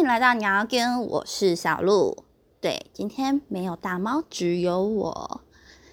[0.00, 2.24] 迎来到鸟跟，我是小鹿。
[2.58, 5.42] 对，今天没有大猫，只有我。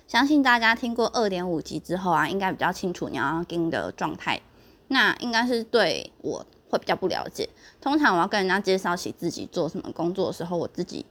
[0.07, 4.39] 相信大家听过二点五集之后啊，应该比较清楚鸟跟的状态。
[4.88, 7.49] 那应该是对我会比较不了解。
[7.81, 11.05] 通常我要跟人家介绍起自己做什么工作的时候，我自己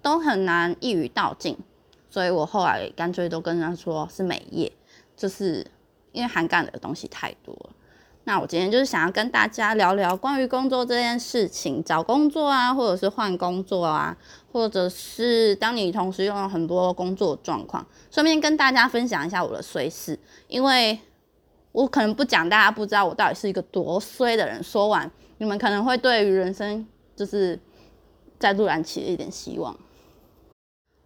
[0.00, 1.58] 都很难一语道尽，
[2.08, 4.70] 所以我后来干脆都跟人家说是美业，
[5.16, 5.68] 就是
[6.12, 7.70] 因为涵盖的东西太多了。
[8.28, 14.16] 那我今天就是想要跟大家聊聊关于工作这件事情，找工作啊，或者是换工作啊，
[14.50, 20.98] 或者是当你同时拥有很多工作状况，顺便跟大家分享一下我的衰事，因为
[21.70, 24.60] 我可能不讲，大家不知道我到底是一个多衰的人。
[24.60, 25.08] 说完，
[25.38, 26.84] 你们可能会对于人生
[27.14, 27.56] 就是
[28.40, 29.78] 再度燃起了一点希望。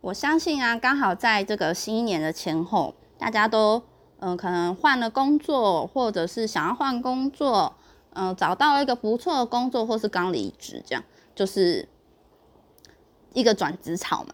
[0.00, 3.82] 我相信啊，刚好在这个新一年的前后，大家都。
[4.20, 7.74] 嗯，可能换了工作，或者是想要换工作，
[8.12, 11.02] 嗯，找到了一个不错的工作，或是刚离职，这样
[11.34, 11.88] 就是
[13.32, 14.30] 一个转职潮嘛。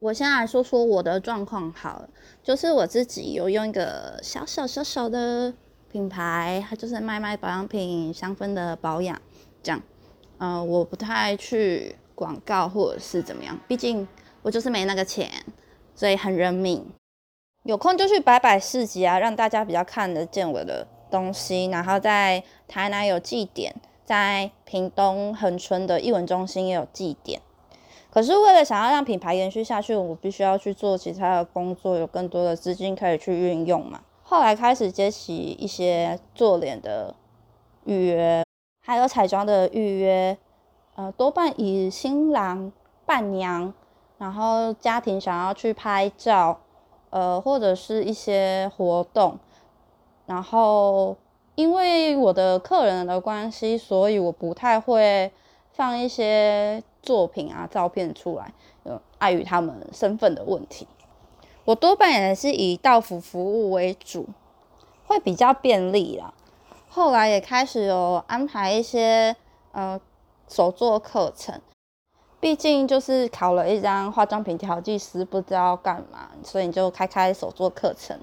[0.00, 2.08] 我先来说说我的状况好了，
[2.42, 5.52] 就是我自己有用一个小小小小的
[5.90, 9.20] 品牌，它就是卖卖保养品、香氛的保养，
[9.62, 9.82] 这样。
[10.38, 14.06] 嗯，我不太去广告或者是怎么样，毕竟
[14.42, 15.30] 我就是没那个钱，
[15.94, 16.90] 所以很认命。
[17.64, 21.66] 有空就去摆摆市集啊，让大家比较看得见我的东西。
[21.66, 27.42] 然后在台南有祭典，在屏东恒春的艺文中心也有祭典。
[28.10, 34.00] 可是为了想要让品牌延续下去，我必须要去做其他的工作，有更多的资金可以去运用嘛。
[34.22, 37.14] 后来开始接起一些做脸的
[37.84, 38.42] 预约，
[38.86, 40.38] 还有彩妆的预约，
[40.94, 42.72] 呃，多半以新郎
[43.04, 43.74] 伴娘，
[44.16, 46.58] 然后家庭想要去拍照。
[47.10, 49.38] 呃，或者是一些活动，
[50.26, 51.16] 然后
[51.54, 55.32] 因为我的客人的关系，所以我不太会
[55.72, 58.52] 放一些作品啊、照片出来，
[58.84, 60.86] 呃，碍于他们身份的问题。
[61.64, 64.26] 我多半也是以到府服务为主，
[65.06, 66.32] 会比较便利啦。
[66.88, 69.36] 后来也开始有安排一些
[69.72, 70.00] 呃
[70.48, 71.60] 手作课程。
[72.40, 78.18] 毕竟就是考了一张化妆品调剂师，不知道干嘛，所以你就开开手做课程，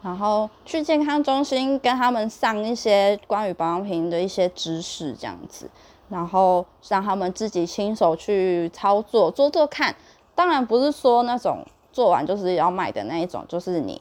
[0.00, 5.68] 然后去健康中心跟他们上一些关于保养品的一些知识，这样子，
[6.08, 9.94] 然后让他们自己亲手去操作做做看。
[10.36, 14.00] 当然不是说那种做完就是要卖的那一种，就是你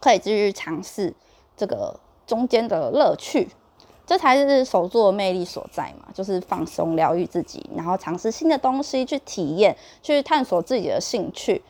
[0.00, 1.12] 可以继续尝试
[1.56, 3.48] 这个中间的乐趣。
[4.10, 11.62] 这才是手作的魅力所在嘛，就是放松、疗愈自己，然后尝试新的东西，去体验、去探索自己的兴趣。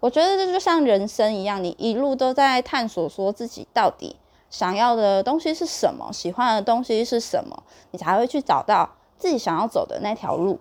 [0.00, 4.16] 我觉得这就像人生一样，你一路都在探索，说自己到底
[4.50, 7.62] 想要的东西是什么，喜欢的东西是什么，
[7.92, 10.58] 你才会去找到自己想要走的那条路。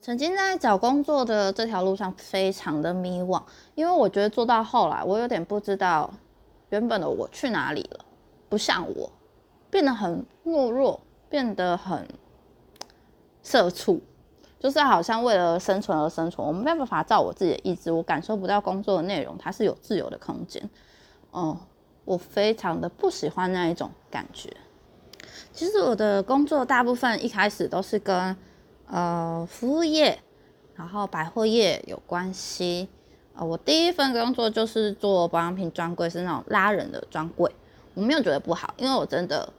[0.00, 3.42] 曾经在找工作的这条路上非常的迷惘，
[3.74, 6.08] 因为我觉得做到后来，我有点不知道
[6.68, 8.04] 原本的我去哪里了，
[8.48, 9.10] 不像我。
[9.72, 11.00] 变得很懦弱，
[11.30, 12.06] 变得很
[13.42, 14.02] 社畜，
[14.60, 16.46] 就是好像为了生存而生存。
[16.46, 20.68] 我没办法照我自己的意志，我感受不到工作的内容，它是有自由的空间。
[21.30, 21.58] 哦，
[22.04, 24.54] 我非常的不喜欢那一种感觉。
[25.54, 28.36] 其实我的工作大部分一开始都是跟
[28.88, 30.18] 呃服务业，
[30.74, 32.90] 然后百货业有关系。
[33.34, 37.50] 呃，我第一份工作就是做保养品专柜，是那种拉人的专柜。
[37.94, 39.50] 我没有觉得不好，因为我真的。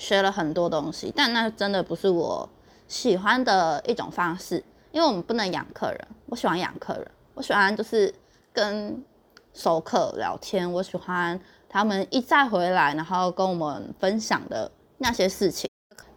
[0.00, 2.48] 学了很多东西，但那真的不是我
[2.88, 6.08] 喜欢的一种方式，因为我们不能养客人。
[6.24, 8.12] 我喜欢养客人，我喜欢就是
[8.50, 9.04] 跟
[9.52, 15.68] 熟客聊天，我喜欢他们一再回来，然后跟我们分享的那些事情。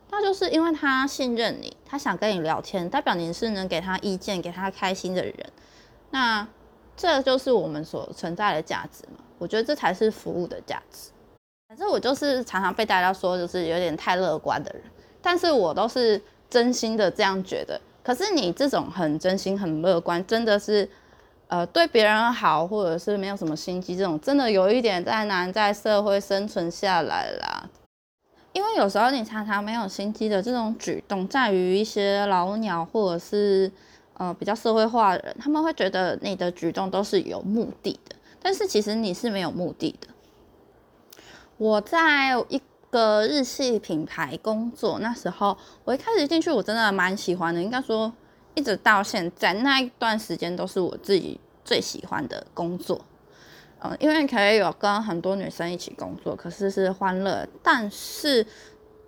[0.09, 5.35] 那就是因为他信任你，他想跟你聊天，代表你是能给他意见、给他开心的人。
[6.11, 6.47] 那
[6.95, 9.25] 这就是我们所存在的价值嘛？
[9.39, 11.09] 我觉得这才是服务的价值。
[11.73, 14.83] 反正我就是常常被大家说就是有点太乐观的人，
[15.23, 17.81] 但是我都是真心的这样觉得。
[18.03, 20.87] 可是你这种很真心、很乐观，真的是
[21.47, 27.67] 呃对别人好，或者是没有什么心机，这种真的有一点在难在社会生存下来啦。
[28.51, 33.71] 因为有时候你常常没有心机的这种举动，在于一些老鸟或者是
[34.19, 40.07] 呃比较社会化的人，他们会觉得你的举动都是有目的的，但是其实你是没有目的的。
[41.57, 47.61] 我在一个日系品牌工作，那时候我一开始进去，我真的蛮喜欢的。
[47.61, 48.11] 应该说，
[48.55, 52.99] 一直到现在那一段时间都是我自己最喜欢的工作。
[53.79, 58.45] 嗯，因为可以有跟很多女生一起工作，可是是欢乐，但是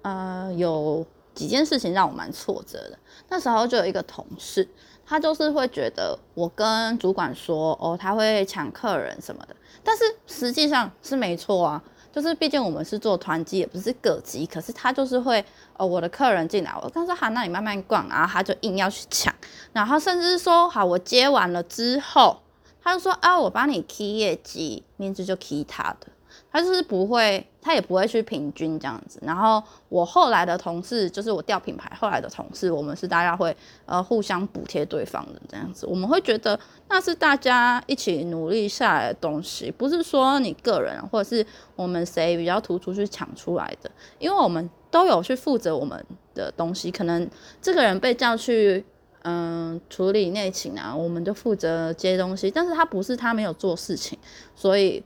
[0.02, 2.98] 呃有几件事情让我蛮挫折的。
[3.30, 4.68] 那时候就有一个同事，
[5.06, 11.84] 他就是会觉得我跟主管说，哦，他会抢客人什么的，但是实际上是没错啊。
[12.16, 15.44] 就是毕竟我们是做团机，也不是个机，可是他就是会，
[15.76, 19.36] 呃，我的客人进来，我跟他说好，那你慢慢逛，然后他就硬要去抢，
[19.74, 22.40] 然后甚至说好，我接完了之后，
[22.82, 26.08] 他就说啊，我帮你提业绩，名字就提他的。
[26.56, 29.20] 他就是不会，他也不会去平均这样子。
[29.22, 33.54] 然后我后来的同事，就是我调品牌后来的同事，我们是大家会
[33.86, 35.86] 呃互相补贴对方的这样子。
[35.86, 36.58] 我们会觉得
[36.88, 43.92] 那是大家一起努力下来的东西，不是说你个人或者是我们谁比较突出去抢出来的。
[44.18, 46.02] 因为我们都有去负责我们
[46.34, 47.30] 的东西，可能
[47.62, 48.82] 这个人被叫去
[49.24, 54.18] 嗯处理内勤啊，我们就负责接东西，但是他不是他没有做事情，
[54.56, 55.04] 所以。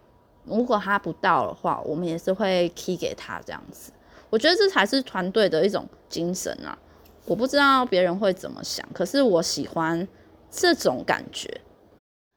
[0.49, 3.91] 如果他不到的话，我们也是会 key 给他这样子。
[4.29, 6.77] 我觉得这才是团队的一种精神啊！
[7.25, 10.07] 我不知道别人会怎么想，可是我喜欢
[10.51, 11.61] 这种感觉，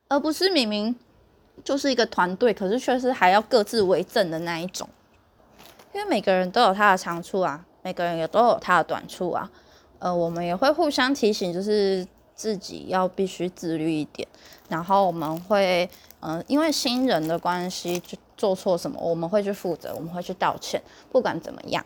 [0.08, 0.94] 而不是明明
[1.64, 4.88] 就是一个团队，可是却是还要各自为政的那一种。
[5.94, 9.50] 因为每个人都有他的长处啊，每个人也都有他的短处啊。
[9.98, 14.26] 呃，我们也会互相提醒，就是自己要必须自律一点。
[14.68, 15.88] 然后我们会。
[16.24, 20.80] 嗯，因为新人的关系，就做错什么，我们会去负责，我们会去道歉。
[21.10, 21.84] 不管怎么样，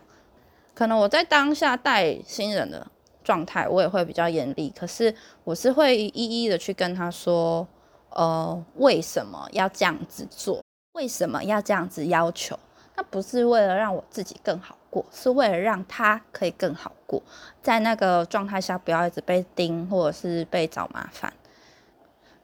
[0.74, 2.86] 可能我在当下带新人的
[3.24, 4.70] 状态，我也会比较严厉。
[4.78, 7.66] 可是我是会一一的去跟他说，
[8.10, 10.62] 呃，为什么要这样子做？
[10.92, 12.58] 为什么要这样子要求？
[12.94, 17.22] 那不是为了让我自己更好过，是为了让他可以更好过。
[17.62, 21.32] 在那个状态下，不要一直被盯，或者是被找麻烦。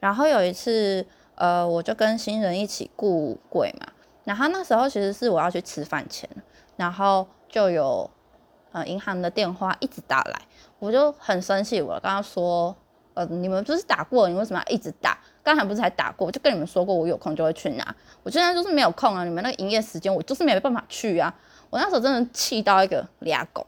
[0.00, 1.06] 然后有一次。
[1.34, 3.87] 呃，我就跟新人一起雇柜嘛，
[4.25, 6.29] 然后那时候其实是我要去吃饭前，
[6.76, 8.08] 然后就有
[8.73, 10.40] 呃银行的电话一直打来，
[10.79, 12.76] 我就很生气，我跟他说，
[13.14, 15.19] 呃，你们不是打过，你为什么要一直打？
[15.43, 16.26] 刚才不是还打过？
[16.26, 21.34] 我就跟你们说过，我有空就会去拿，我现在就是没有空啊，你们那个营业时间我就是没有办法去啊，
[21.70, 23.67] 我那时候真的气到一个俩狗，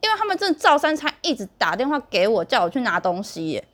[0.00, 3.64] 因为他们真的照三餐一直打电话给我，叫我去拿东西耶。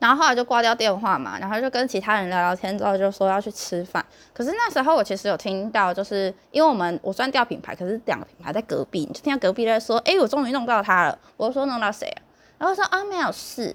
[0.00, 4.04] 然后后来就挂掉电话嘛，然后就跟其他人聊聊天，之后就说要去吃饭。
[4.32, 12.10] 可是那时候我其实有听到，就是因为我们我算掉品牌，可是两个品牌在隔壁，你就听到隔壁在说：“哎，我终于弄到他了。”我说：“弄到谁？”
[12.58, 13.72] 然后说：“啊，没有事。”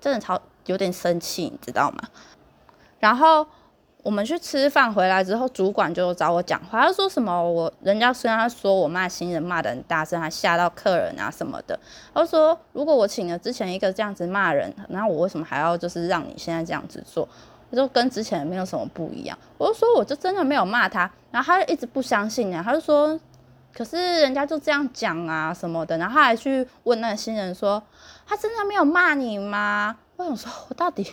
[0.00, 1.98] 真的超有点生气，你知道吗？
[3.00, 3.46] 然后。
[4.02, 11.78] 我们去吃饭回来之后，主管就找我讲话，他说什么我人家虽然说我骂新人骂的很大声，还吓到客人啊什么的。
[12.12, 17.28] 他说如果我请了之前一个这样子骂人，那我为什么还要就是让你现在这样子做？
[17.70, 19.38] 就跟之前没有什么不一样。
[19.56, 23.18] 我就说我就真的没有骂他，然后他就一直不相信呢，他就说
[23.72, 27.80] 可是人家就这样讲啊什么的，然后还去问那个新人说
[28.26, 29.96] 他真的没有骂你吗？
[30.16, 31.08] 我想说我到底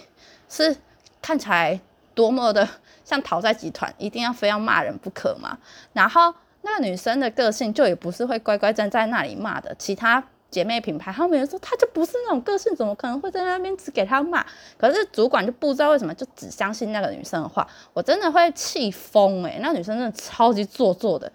[0.50, 0.76] 是
[1.22, 1.80] 看起来。
[2.20, 2.68] 多么的
[3.06, 5.58] 像讨债集团，一定要非要骂人不可嘛？
[5.94, 9.74] 然后那个女生的个性就也不是会乖乖站在那里骂的。
[9.80, 10.22] 其他
[10.52, 14.46] 姐妹品牌，他们有说她就不是那种个性，怎么可能会在那边只给她骂？
[14.78, 21.32] 可是主管就不知道为什么就只相信那个女生的话，我真的会气疯诶，那女生真的超级做作的。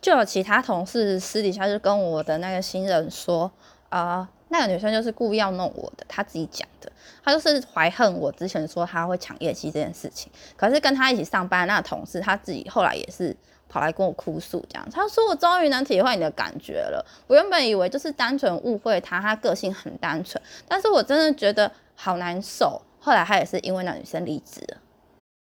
[0.00, 3.52] 就有其他同事私底下就跟我的那个新人说
[3.90, 4.26] 啊。
[4.52, 6.92] 那个女生就是故意要弄我的，她自己讲的，
[7.24, 10.30] 她就是怀恨我之前说她会抢业绩这件事情。
[10.58, 13.34] 可是跟她一起上班那个同事，她自己后来也是
[13.66, 17.02] 跑来跟我哭诉，这样，她说我终于能体会你的感觉了。
[17.26, 22.78] 我原本以为就是单纯误会她，她个性很单纯，但是我真的觉得好难受。
[23.00, 24.76] 后来她也是因为那女生离职了。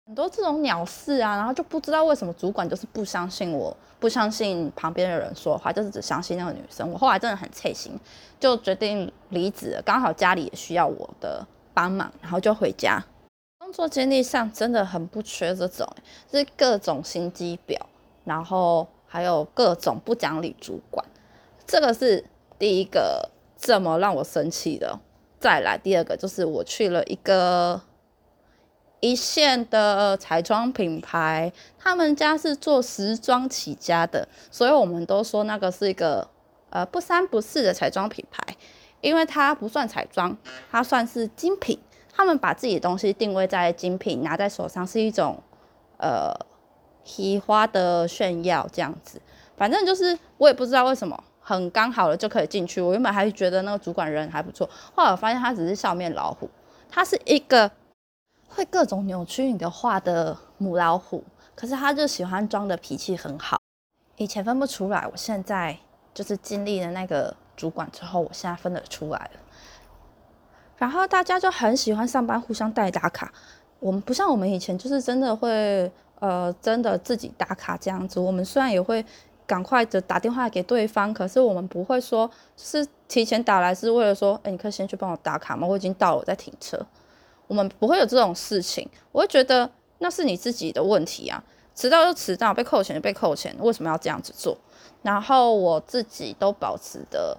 [0.07, 6.89] 很多这种鸟事啊，然后就不知道为什么主管就是不相信我，不相信旁边的人说话，就是只相信那个女生。
[6.89, 7.91] 我后来真的很脆心，
[8.39, 9.81] 就决定离职。
[9.85, 13.03] 刚好家里也需要我的帮忙，然后就回家。
[13.59, 15.85] 工作经历上真的很不缺这种，
[16.31, 17.77] 是各种心机婊，
[18.23, 21.05] 然后还有各种不讲理主管。
[21.65, 22.23] 这个是
[22.57, 24.97] 第一个这么让我生气的。
[25.37, 27.81] 再来第二个就是我去了一个。
[29.00, 36.27] 一线的彩妆品牌，他们家是做时装起家的，所以我们都说那个是一个
[36.72, 38.42] 呃不三不四的彩妆品牌，
[39.01, 40.36] 因为它不算彩妆，
[40.72, 41.80] 它算是精品。
[42.12, 45.39] 他们把自己的东西定位在精品，拿在手上是一种
[45.98, 46.34] 呃
[47.04, 49.22] 提花的炫耀这样子。
[49.56, 52.82] 反正就是我也不知道为什么，很刚好了就可以进去。
[52.82, 56.50] 我原本还觉得那个主管人还不错，后来我发现他只是笑面老虎，
[56.89, 57.70] 他是一个。
[58.57, 61.23] 会各种扭曲你的话的母老虎，
[61.53, 63.55] 可是他就喜欢装的脾气很好。
[64.15, 65.77] 以前分不出来，我现在
[66.11, 69.39] 就是经历了那个主管之后，我现在分得出来了。
[70.75, 73.31] 然后大家就很喜欢上班互相代打卡，
[73.79, 78.19] 我们不像我们以前就是真的会呃真的自己打卡这样子。
[78.19, 79.05] 我们虽然也会
[79.45, 85.67] 赶快的打电话给对方，可是我们不会说是提前打来是为了说，哎，你可以先去帮我打卡吗？
[85.67, 86.83] 我已经到了，我在停车。
[87.48, 94.58] 我们不会有这种事情，我会觉得那是你自己的问题啊，迟到就迟到，被扣钱就被扣钱，为什么要这样子做？
[95.01, 97.38] 然后我自己都保持的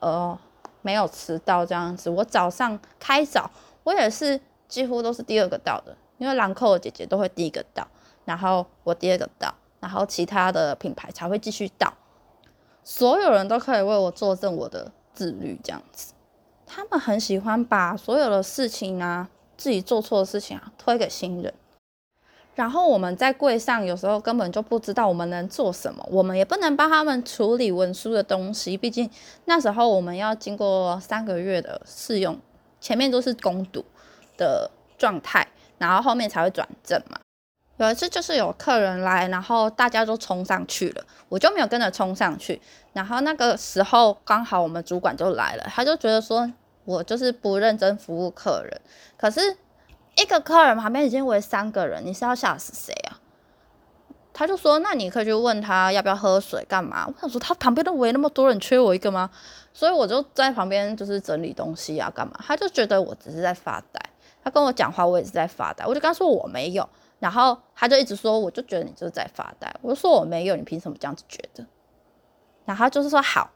[0.00, 0.38] 呃。
[0.82, 3.50] 没有迟到这样子，我早上开早，
[3.84, 7.86] 我也是几乎都是第二个到的，因为兰蔻姐姐都会第一个到，
[8.24, 11.92] 然后我第二个到，然后其他的品牌才会继续到，
[12.82, 16.14] 所有人都可以为我作证我的自律这样子，
[16.64, 19.28] 他们很喜欢把所有的事情啊，
[19.60, 21.52] 自己做错的事情啊推给新人。
[22.54, 29.08] 然后我们在柜上有时候根本就不知道我们能做什么，我们也不能帮他们处理文书的东西，毕竟
[29.44, 32.38] 那时候我们要经过三个月的试用，
[32.80, 33.84] 前面都是攻读
[34.38, 35.46] 的状态，
[35.78, 37.20] 然后后面才会转正嘛。
[37.76, 42.60] 有一次就是有客人来，然后大家都冲上去了，我就没有跟着冲上去。
[42.92, 46.50] 然后那个时候刚好我们主管就来了，他就觉得说
[46.90, 48.80] 我就是不认真服务客人，
[49.16, 49.56] 可是。
[50.16, 53.16] 一个客人旁边已经围三个人，你是要吓死谁啊？
[54.34, 59.30] 他就说：“那你可以去问他要不要喝水，干嘛？”我想说，他旁边都围那么多人，缺我一个吗？
[59.72, 62.34] 所以我就在旁边就是整理东西啊，干嘛？
[62.44, 64.00] 他就觉得我只是在发呆。
[64.42, 65.86] 他跟我讲话，我也是在发呆。
[65.86, 66.86] 我就跟他说我没有，
[67.20, 69.72] 然后他就一直说，我就觉得你就是在发呆。
[69.80, 71.64] 我就说我没有，你凭什么这样子觉得？
[72.66, 73.50] 然后他就是说好。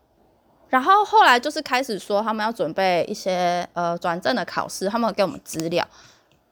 [0.74, 5.86] 然后后来就是开始说他们要准备一些呃转正的考试，他们给我们资料。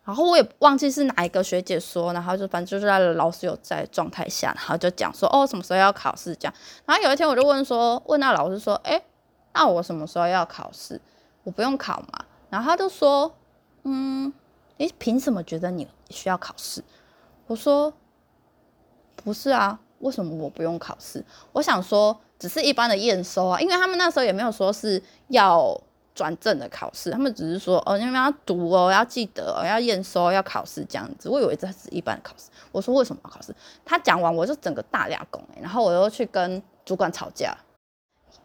[0.04, 6.54] 然后我也忘记是哪一个学姐说，然后就反正就是在老师有在状态下，然后就讲说哦什么时候要考试这样。
[6.86, 9.02] 然后有一天我就问说，问那老师说，哎，
[9.54, 11.00] 那我什么时候要考试？
[11.42, 12.24] 我不用考嘛？
[12.48, 13.34] 然后他就说，
[13.82, 14.32] 嗯，
[14.76, 16.80] 你凭什么觉得你需要考试？
[17.48, 17.92] 我说，
[19.16, 21.24] 不是啊，为什么我不用考试？
[21.50, 25.80] 我想说，只是一般的验收啊，因为他们那时候也没有说是要。
[26.14, 31.26] 转正的考试，他们只是说哦，你们要读哦，要记得哦，要验收，要考试这样子。
[31.26, 32.50] 我以为这是一般的考试。
[32.70, 33.50] 我说为什么要考试？
[33.82, 37.56] 他讲完我就整个大俩拱哎，然后我又去跟主管吵架，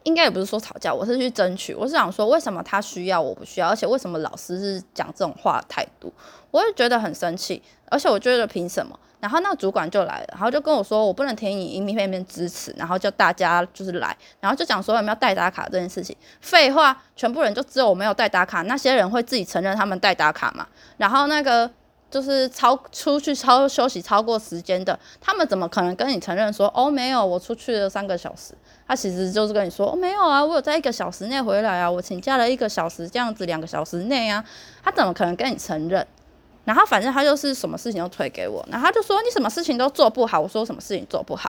[0.03, 1.75] 应该也不是说吵架，我是去争取。
[1.75, 6.13] 我是想说为什么他需要我不需要，而且为什么老师是讲这种话态度，
[6.51, 8.97] 我也觉得很生气，而且我觉得凭什么？
[9.19, 16.15] 然后那主管就来了，然后就跟我说，我不能填你一面面支持，然后叫大家就是来，然后就讲说有没有带打卡这件事情。
[16.39, 20.67] 废话，全部人就只有我没有带打卡，那些人会自己承认他们带打卡嘛？
[20.97, 21.69] 然后那个
[22.09, 28.53] 就是超出去超休息超过时间的，他们怎么可能跟你承认说哦没有，我出去了三个小时？
[28.87, 34.41] 他其实就是跟你说哦没有啊，我有在一个小时内回来啊，我请假了一个小时这样子，两个小时内啊，
[34.83, 36.05] 他怎么可能跟你承认？
[36.67, 40.37] 然后反正他就是什么事情都推给我，然后他就说你什么事情都做不好。
[40.37, 41.47] 我说什么事情做不好？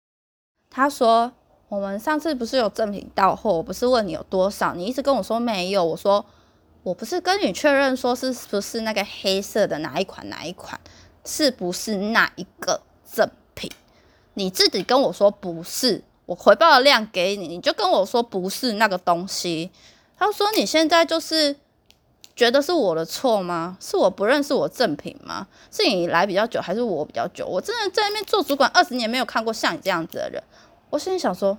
[0.69, 1.29] 他说
[1.67, 5.83] 我们上次不是有赠品到货，我不是问你有多少，你一直跟我说没有。
[5.83, 6.25] 我说
[6.83, 10.79] 我不是跟你确认说是不是那个黑色的哪一款哪一款，
[11.25, 13.69] 是不是那一个赠品？
[14.35, 19.71] 你自己跟我说不是，我回报的量给你，你就跟我说不是那个东西。
[20.17, 21.57] 他说你现在就是。
[22.35, 23.77] 觉得是我的错吗？
[23.79, 25.47] 是我不认识我正品吗？
[25.69, 27.45] 是你来比较久，还是我比较久？
[27.45, 30.41] 我真的在那边做主管二十年，没有看过像你这样子的人。
[30.89, 31.57] 我心里想说，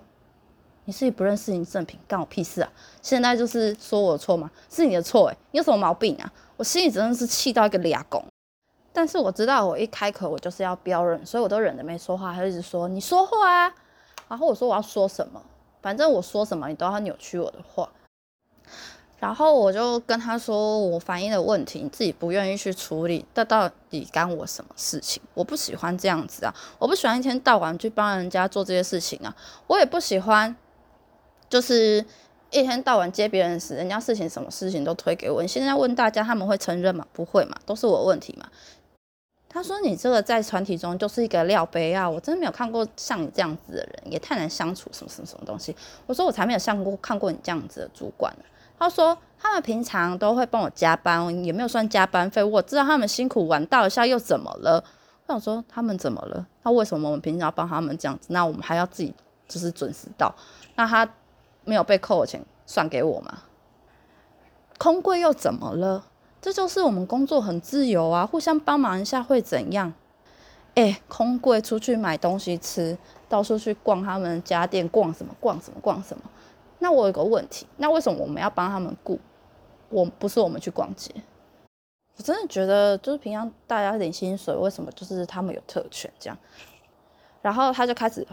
[0.86, 2.72] 你是你不认识你正品，干我屁事啊！
[3.00, 4.50] 现在就是说我错吗？
[4.68, 6.32] 是你的错诶，你有什么毛病啊？
[6.56, 8.24] 我心里真的是气到一个俩拱。
[8.92, 12.34] 但是我知道，我一开口我就是要标人，所以我都忍着没说话。
[12.34, 13.74] 他就一直说你说话啊，
[14.28, 15.40] 然后我说我要说什么，
[15.80, 17.88] 反正我说什么你都要扭曲我的话。
[19.22, 25.22] 然后我就跟他说，我反映的问题你自己不愿意去处理，这到底干我什么事情？
[25.32, 29.32] 我不喜欢这样子啊，我不喜欢一天到晚去帮人家做这些事情啊，
[29.68, 30.52] 我也不喜欢，
[31.48, 32.04] 就是
[32.50, 35.40] 一天到晚接别人事，人家事情什么事情都推给我。
[35.40, 37.06] 你现在问大家，他们会承认吗？
[37.12, 38.48] 不会嘛，都是我问题嘛。
[39.48, 45.76] 他说你这个在团体中就是一个料杯啊，我真的没有看过像你这样子的人，也太难相处，什么什么什么东西。
[46.08, 48.44] 我说我才没有像过看过你这样子的主管呢。
[48.82, 52.42] 他说他们平常都会帮我加班，也没有算加班费。
[52.42, 54.82] 我知道他们辛苦玩到一下又怎么了？
[55.26, 56.44] 我想说他们怎么了？
[56.64, 58.26] 那为什么我们平常要帮他们这样子？
[58.30, 59.14] 那我们还要自己
[59.46, 60.34] 就是准时到？
[60.74, 61.08] 那他
[61.64, 63.38] 没有被扣的钱算给我吗？
[64.78, 66.04] 空柜又怎么了？
[66.40, 69.92] 这就是我们工作很自由啊，互相帮忙一下会怎样？
[70.74, 72.98] 哎，空柜出去买东西吃，
[73.28, 76.24] 到处去逛他们家店，逛什么逛什么逛什么。
[76.82, 79.16] 那我有个问题，那为什么我们要帮他们顾？
[79.88, 81.14] 我不是我们去逛街？
[82.16, 86.36] 我真的觉得，就是平常大家领薪水，为什么就是他们有特权这样？
[87.40, 88.26] 然后他就开始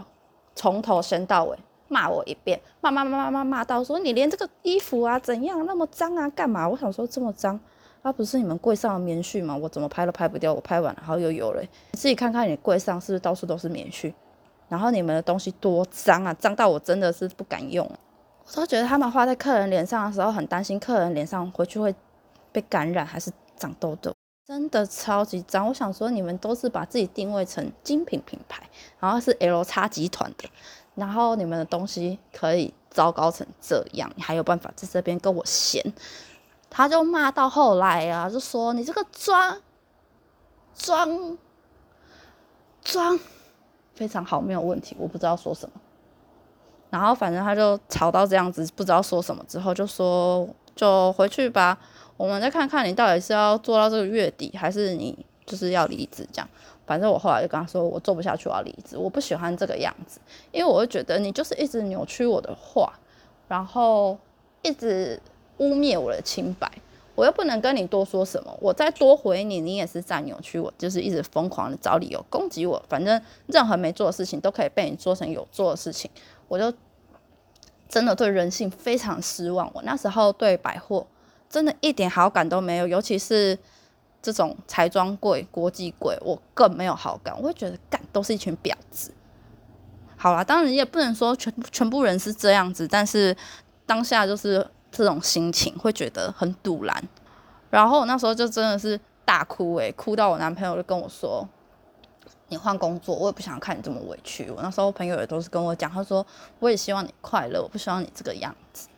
[0.56, 6.68] 从头先到尾骂我一遍，骂骂骂骂骂骂到说你连这个衣服啊怎样那么脏啊，干嘛？
[6.68, 7.58] 我想说这么脏，
[8.02, 9.56] 那不是你们柜上的棉絮吗？
[9.56, 14.12] 我怎么拍都拍不掉，我拍完然后又有了，你自己看看你柜上是不是到处都是棉絮？
[14.68, 17.88] 然后你们的东西多脏啊，脏到我真的是不敢用。
[18.50, 21.94] 我都觉得他们画在客人脸上的时候，很担心客人脸上回去会
[22.50, 24.12] 被感染还是长痘痘。
[24.44, 30.50] 真的超级脏，我想说你们都是把自己定位成精品品牌，然后是 L 叉集团的，
[30.96, 35.80] 然后你们的东西可以糟糕成这样，你还有办法在这边跟我闲？
[36.68, 39.60] 他就骂到后来啊，就说你这个装
[40.74, 41.38] 装
[42.82, 43.20] 装
[43.94, 45.80] 非常好，没有问题，我不知道说什么。
[46.90, 51.78] 然后反正他就吵到这样子，不知道说什么之后，就说就回去吧。
[52.16, 56.48] 我们再看看你到底是要做到这个月底，还是你就是要离职这样。
[56.84, 60.20] 反正我后来就跟他说，我做不下去，我要离职，我不喜欢这个样子，
[60.50, 62.92] 因为我会觉得你就是一直扭曲我的话，
[63.46, 64.18] 然后
[64.62, 65.18] 一直
[65.58, 66.68] 污蔑我的清白，
[67.14, 72.82] 我又不能跟你多说什么，我再多回你，你也是在扭曲我，就是一直疯狂的找理由攻击我。
[72.88, 76.10] 反正任何没做的事情都可以被你做成有做的事情，
[76.50, 76.76] 我就
[77.88, 79.70] 真的对人性非常失望。
[79.72, 81.06] 我那时候对百货。
[81.48, 83.58] 真的一点好感都没有，尤其是
[84.22, 87.34] 这种彩妆柜、国际柜，我更没有好感。
[87.36, 89.12] 我会觉得干都是一群婊子。
[90.16, 93.36] 好啦，当然也不能说全全部人是这样子，但是
[93.84, 97.08] 当下就是这种心情，会觉得很堵然。
[97.68, 101.44] 然后那时候就真的是大哭诶，哭到我男朋友就跟我说
[102.50, 106.24] ：“你换工作，我也不想看你这么委屈。”我那时候朋友也都是跟我讲，他说
[106.60, 108.88] ：“我也希望你快乐，我不希望你这个样子。”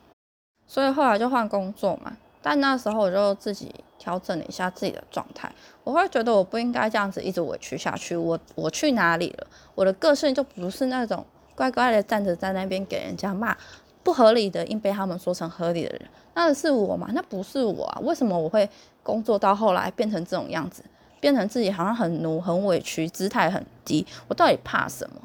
[0.67, 2.17] 所以后来就换工作嘛。
[2.45, 5.49] 但那时候我就自己调整了一下自己的状态，
[5.85, 8.17] 我会觉得我不应该这样子一直委屈下去。
[8.17, 9.47] 我我去哪里了？
[9.75, 11.25] 我的个性就不是那种
[11.55, 13.55] 乖乖的站着在那边给人家骂，
[14.03, 16.01] 不合理的硬被他们说成合理的人，
[16.33, 17.07] 那是我吗？
[17.13, 17.99] 那不是我啊！
[18.01, 18.69] 为什么我会
[19.03, 20.83] 工作到后来变成这种样子，
[21.23, 24.05] 变成自己好像很奴、很委屈、姿态很低？
[24.27, 25.15] 我到底怕什么？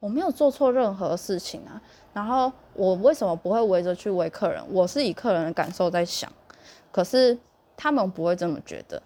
[0.00, 1.78] 我没有做错任何事情啊！
[2.14, 4.64] 然后我为什么不会围着去围客人？
[4.70, 6.32] 我是以客人的感受在想。
[6.90, 7.36] 可是
[7.76, 9.02] 他们不会这么觉得。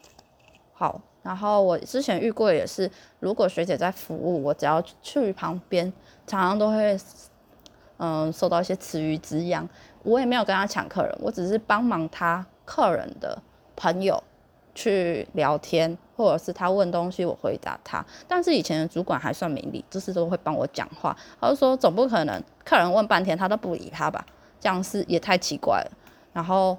[0.73, 5.93] 好，然后我之前遇过也是，如果学姐在服务，我只要去旁边，
[6.29, 6.97] 常常都会
[7.97, 9.69] 嗯受到一些词语滋养。
[10.05, 13.37] 我也没有跟他抢客人，我只是帮忙他客人的
[13.75, 14.23] 朋友
[14.73, 18.05] 去聊天，或者是他问东西我回答他。
[18.27, 21.17] 但是以前的主管还算明理，就是都会帮我讲话。
[21.41, 24.25] 他就说总不可能客人问半天他都不理他吧？
[24.59, 25.91] 这样是也太奇怪了。
[26.33, 26.79] 然后。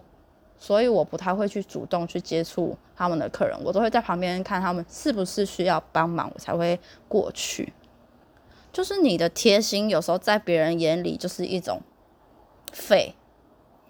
[0.60, 7.72] 所以我不太会去主动去接触他们的客人，我都会在旁边看他们是不是需要帮忙，我才会过去。
[8.74, 11.80] 就是你的贴心，有时候在别人眼里就是一种
[12.74, 13.14] 废，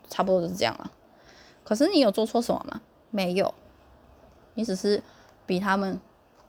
[0.10, 0.91] 差不多就是这样了。
[1.63, 2.81] 可是你有做错什么吗？
[3.12, 3.53] 没有，
[4.55, 5.01] 你只是
[5.47, 5.99] 比他们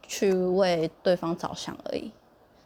[0.03, 2.13] 去为对方着想而已，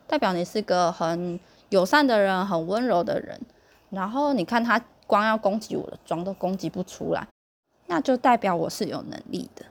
[0.08, 3.40] 代表你是个很友善的人，很温柔的人。
[3.90, 7.28] 然后你看他光要攻击我的妆都攻击不出来。
[7.86, 9.66] 那就代表我是有能力的，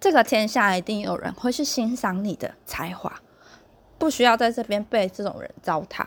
[0.00, 3.20] 这个天下一定有人会去欣赏你的才华，
[3.96, 6.04] 不需要在这边被这种人糟蹋。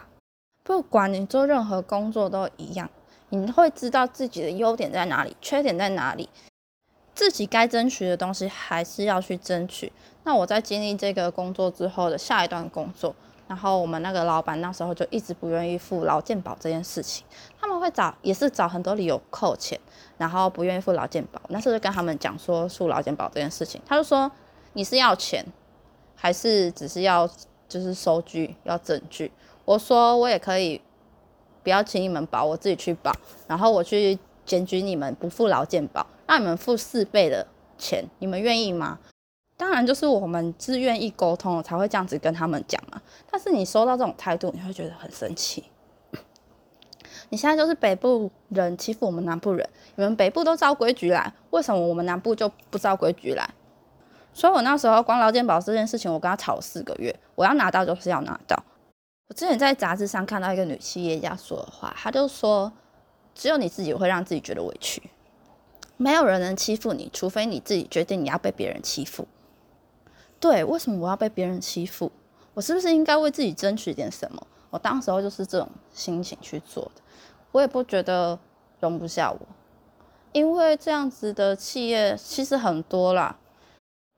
[0.63, 2.89] 不管你做任何工作都一样，
[3.29, 6.27] 你会知道自己的优点在哪里，缺点在哪里，
[7.21, 9.93] 自己该争取的东西还是要去争取。
[10.23, 13.13] 那我在经历这个工作之后的下一段工作。
[13.47, 17.23] 然后我们那个老板那时候就一直不愿意付劳健保这件事情，
[17.59, 19.79] 他们会找也是找很多理由扣钱，
[20.17, 21.39] 然后不愿意付劳健保。
[21.49, 24.31] 那时候就跟他们讲说付劳健保这件事情，他就说
[24.73, 25.45] 你是要钱，
[26.15, 27.29] 还是只是要
[27.69, 29.31] 就是收据要证据？
[29.65, 30.81] 我说我也可以
[31.61, 33.13] 不要请你们保，我自己去保，
[33.47, 34.17] 然后我去
[34.51, 38.99] 检举你们不付劳健保，让你们付四倍的钱，你们愿意吗？
[39.55, 43.01] 当然，就是我们自愿意沟通才会这样子跟他们讲嘛。
[43.31, 45.63] 但是你收到这种态度，你会觉得很生气。
[47.29, 53.49] 你现在就是北部人欺负我们南部人，你们北部都照规矩来，为什么我们南部就不照规矩来？
[54.33, 58.61] 所以我那时候光劳健保这件事情，我跟他吵了四个月，我要拿到就是要拿到。
[59.29, 62.69] 我之前在杂志上看到一个女企业家说的话，她就说：
[63.41, 65.01] 只有你自己会让自己觉得委屈，
[65.97, 69.27] 没有人能欺负你，除非你自己决定你要被别人欺负。
[70.39, 72.11] 对，为什么我要被别人欺负？
[72.53, 74.45] 我是不是应该为自己争取点什么？
[74.69, 77.01] 我当时候就是这种心情去做的。
[77.51, 78.37] 我也不觉得
[78.79, 79.39] 容不下我，
[80.33, 83.35] 因为这样子的企业其实很多啦，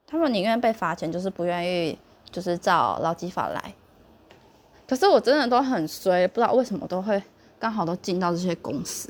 [0.05, 1.97] 他们宁愿被罚钱，就是不愿意
[2.29, 3.73] 就是照劳基法来。
[4.85, 7.23] 可是我真的都很衰，不知道为什么都会
[7.63, 9.09] 刚好都进到这些公司，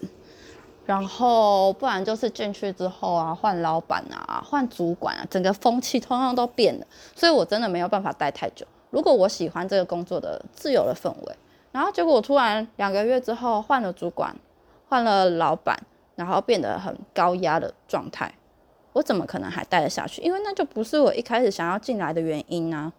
[0.86, 6.86] 然后不然就是进去之后啊，换老板啊，换主管啊，整个风气通通都变了，
[7.16, 8.64] 所以我真的没有办法待太久。
[8.92, 11.36] 如果我喜欢这个工作的自由的氛围，
[11.72, 14.36] 然后结果我突然两个月之后换了主管，
[14.88, 15.76] 换了老板，
[16.16, 18.32] 然后变得很高压的状态，
[18.92, 20.22] 我怎么可能还待得下去？
[20.22, 22.94] 因为那就不是我一开始想要进来的原因啊。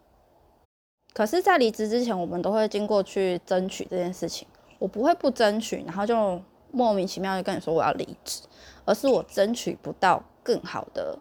[1.13, 4.49] 可是，在离职之前，我们都会经过去争取这件事情。
[4.79, 8.43] 我不会不争取，然后就莫名其妙就跟你说我要离职，
[8.85, 11.19] 而是我争取不到更好的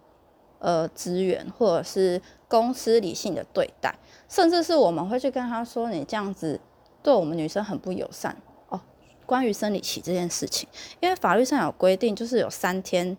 [0.59, 3.93] 呃资源，或者是公司理性的对待，
[4.27, 6.59] 甚至是我们会去跟他说你这样子
[7.01, 8.35] 对我们女生很不友善
[8.69, 8.81] 哦。
[9.25, 10.67] 关于生理期这件事情，
[10.99, 13.17] 因为法律上有规定，就是有三天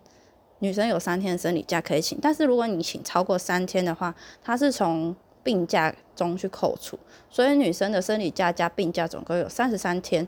[0.59, 5.15] 女生有三天生理假可以请，但是如果你请超过三天的话，它是从
[5.45, 6.97] 病假中去扣除，
[7.29, 10.27] 所以女生的生理假加病假总共有三十三天。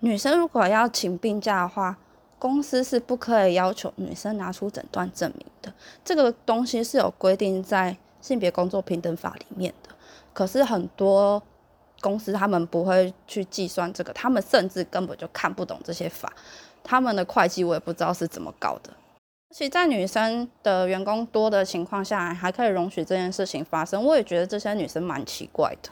[0.00, 1.96] 女生如果要请病假的话，
[2.36, 5.72] 公司是不可以要求女生拿出诊断证明的。
[6.04, 9.94] 这个东西是有规定在性别工作平等法里面的。
[10.32, 11.40] 可是很多
[12.00, 16.32] 公司他们不会去计算这个，他们甚至根本就看不懂这些法。
[16.82, 18.90] 他们的会计我也不知道是怎么搞的。
[19.50, 25.90] 其实，在女生的员工多的情况下，还可以容许这件事情发生，我也觉得这些女生蛮奇怪的。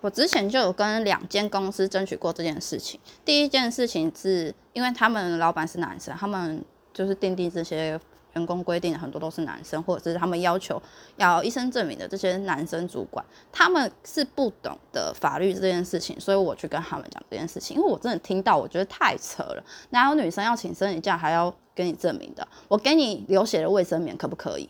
[0.00, 3.00] 我之前就有跟两间公司争取过这件事情。
[3.24, 7.98] 第一件事情是因为他们老板是男生，他们就是订定这些。
[8.34, 10.80] 员工规定很多都是男生，或者是他们要求
[11.16, 19.64] 要医生证明的这些男生主管，他们是不懂得法律这件事情，所以我去跟他们讲这件事情，因为我真的听到，我觉得太扯了。
[19.90, 22.46] 哪有女生要请生理假还要跟你证明的？
[22.68, 24.68] 我给你流血的卫生棉可不可以？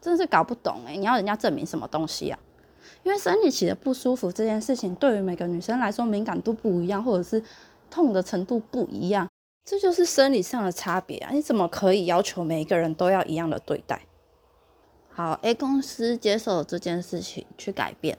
[0.00, 0.94] 真的是搞不懂哎！
[0.94, 2.38] 你要人家证明什么东西啊？
[3.02, 7.42] 因为生理期的不舒服这件事情，对于每个女生来说敏感度不一样，或者是
[7.90, 9.26] 痛的程度不一样。
[9.66, 11.30] 这就是生理上的差别啊！
[11.32, 14.00] 你怎么可以要求每一个人都要一样的对待？
[15.12, 18.16] 好，A 公司接受这件事情去改变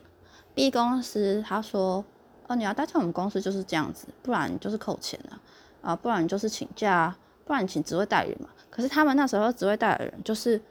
[0.54, 2.04] ，B 公司他说
[2.48, 5.42] ：“哦，你要待在我们公司就是这样子，不然就是扣钱了
[5.82, 10.62] 啊，不然就是请假，不然请职位代理嘛。”可是他们那时候职位代理人就是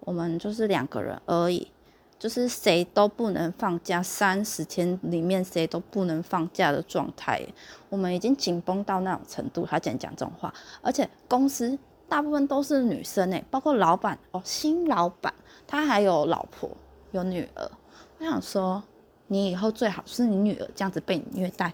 [0.00, 1.70] 我们就是两个人而已。
[2.18, 7.42] 就是谁都不能放假，三十天里面谁都不能放假的状态，
[7.90, 9.66] 我们已经紧绷到那种程度。
[9.66, 15.34] 他竟然讲这种话，而且公司大部分都是女生诶，包括老板哦，新老板
[15.66, 16.70] 他还有老婆
[17.12, 17.70] 有女儿。
[18.18, 18.82] 我想说，
[19.26, 21.70] 你以后最好是你女儿这样子被你虐待。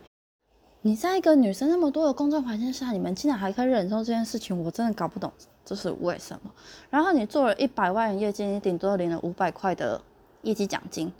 [0.83, 5.31] 你在一个女生那么多的工作环境下，你们竟然还可以忍受这件事情，我真的搞不懂
[5.65, 6.51] 这是为什么。
[6.89, 10.01] 然后你做了一百万的业绩，你顶多领了五百块的。
[10.43, 11.13] 业绩奖金，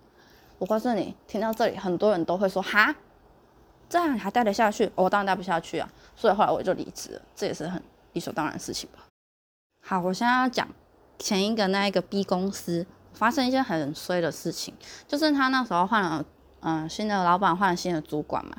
[0.59, 2.95] 我告诉你，听到这里，很多人都会说：“哈，
[3.89, 9.05] 这样还待得下去？”我当然待不下去啊，所以后来我就离职了，这也是很理所当然的事情吧。
[9.83, 10.69] 好，我现在要讲
[11.19, 14.75] 前一个那一个 B 公司发生一件很衰的事情，
[15.07, 16.25] 就是他那时候换了
[16.61, 18.57] 嗯新的老板，换了新的主管嘛。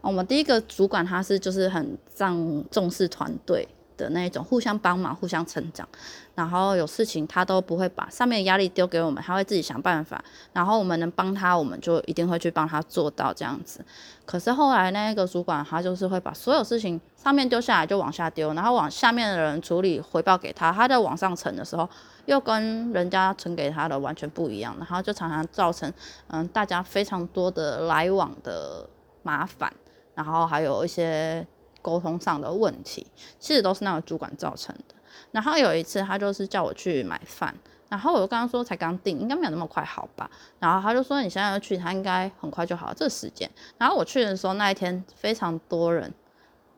[0.00, 3.68] 我们第一个主管他是就是很重重视团队。
[4.00, 5.86] 的那一种互相帮忙、互相成长，
[6.34, 10.22] 然后有事情他都不会把上面的压力丢给我们，他会自己想办法。
[10.52, 13.84] 然后我们能帮他，我们就一定会去帮他做到这样子。
[14.24, 21.88] 可是后来那个主管他就是会把所有事情上面丢下来就往下丢，然后往下面的人处理回报给他，他在往上层的时候
[22.26, 25.92] 又跟人家呈给他的完全不一样，然后就常常造成
[26.28, 28.88] 嗯大家非常多的来往的
[29.22, 29.72] 麻烦，
[30.14, 31.46] 然后还有一些。
[31.82, 33.06] 沟通上的问题，
[33.38, 34.94] 其实都是那个主管造成的。
[35.32, 37.54] 然后有一次，他就是叫我去买饭，
[37.88, 40.30] 然后我就跟他说才刚订，应该没有那么快好吧。
[40.58, 43.48] 然后他就说你现在要去，他应该很快就好了，这时间。
[43.78, 46.12] 然后我去的时候那一天非常多人，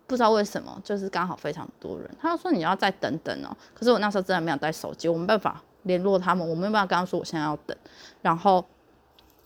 [0.07, 2.11] 不知道为什么，就是刚好非常多人。
[2.21, 3.57] 他就说你要再等等哦。
[3.75, 7.77] 可是我那时候真的没有带手机，我没办法联络他们，我没办法跟他说我现在要等。
[8.21, 8.65] 然后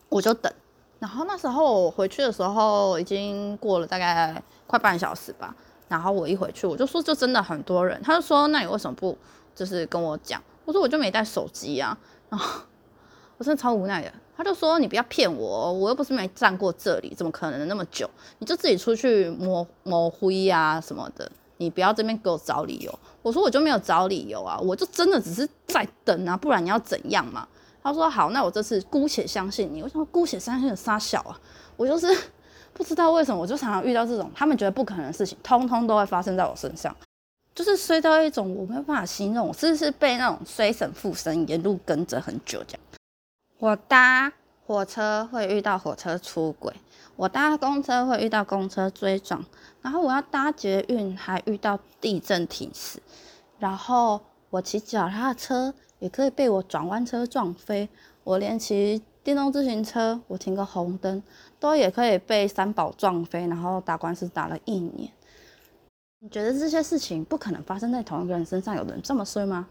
[0.09, 0.51] 我就等。
[0.99, 4.41] 然后那时候我回去的时候已经过了大概。
[4.67, 5.55] 快半小时吧，
[5.87, 9.17] 然后我一回去，我就说就真的很多人，他就说那你为什么不
[9.55, 10.39] 就是跟我讲？
[10.65, 11.97] 我说我就没带手机啊，
[12.29, 12.61] 然后
[13.39, 14.11] 我真的超无奈的。
[14.35, 18.07] 他就说你不要骗我，我又不是没站过这里，怎么可能那么久？
[18.39, 22.99] 你就自己出去摸摸灰啊什么的，你不要这边给我找理由。
[23.21, 27.47] 我说我就没有找理由啊，我就真的只是在等啊，不然你要怎样嘛？
[27.81, 29.81] 他说好，那我这次姑且相信你。
[29.81, 31.39] 我想姑且相信的傻小啊，
[31.77, 32.07] 我就是。
[32.77, 36.95] 不知道为什么，我就常常遇到这种他们觉得不可能的事情，通通都会发生在我身上，
[37.55, 42.81] 就是衰到一种我没有办法形容，我是是被那种衰神附身，沿路跟着很久这样。
[43.57, 44.31] 我搭
[44.67, 46.71] 火车会遇到火车出轨，
[47.15, 49.43] 我搭公车会遇到公车追撞，
[49.81, 52.99] 然后我要搭捷运还遇到地震停驶，
[53.57, 57.89] 然后我骑脚踏车也可以被我转弯车撞飞，
[58.23, 61.21] 我连骑电动自行车，我停个红灯
[61.59, 65.11] 都也可以被三宝撞飞，然后打官司打了一年。
[66.19, 68.75] 你觉得这些事情不可能发生在同一个人身上？
[68.75, 69.67] 有人这么衰吗？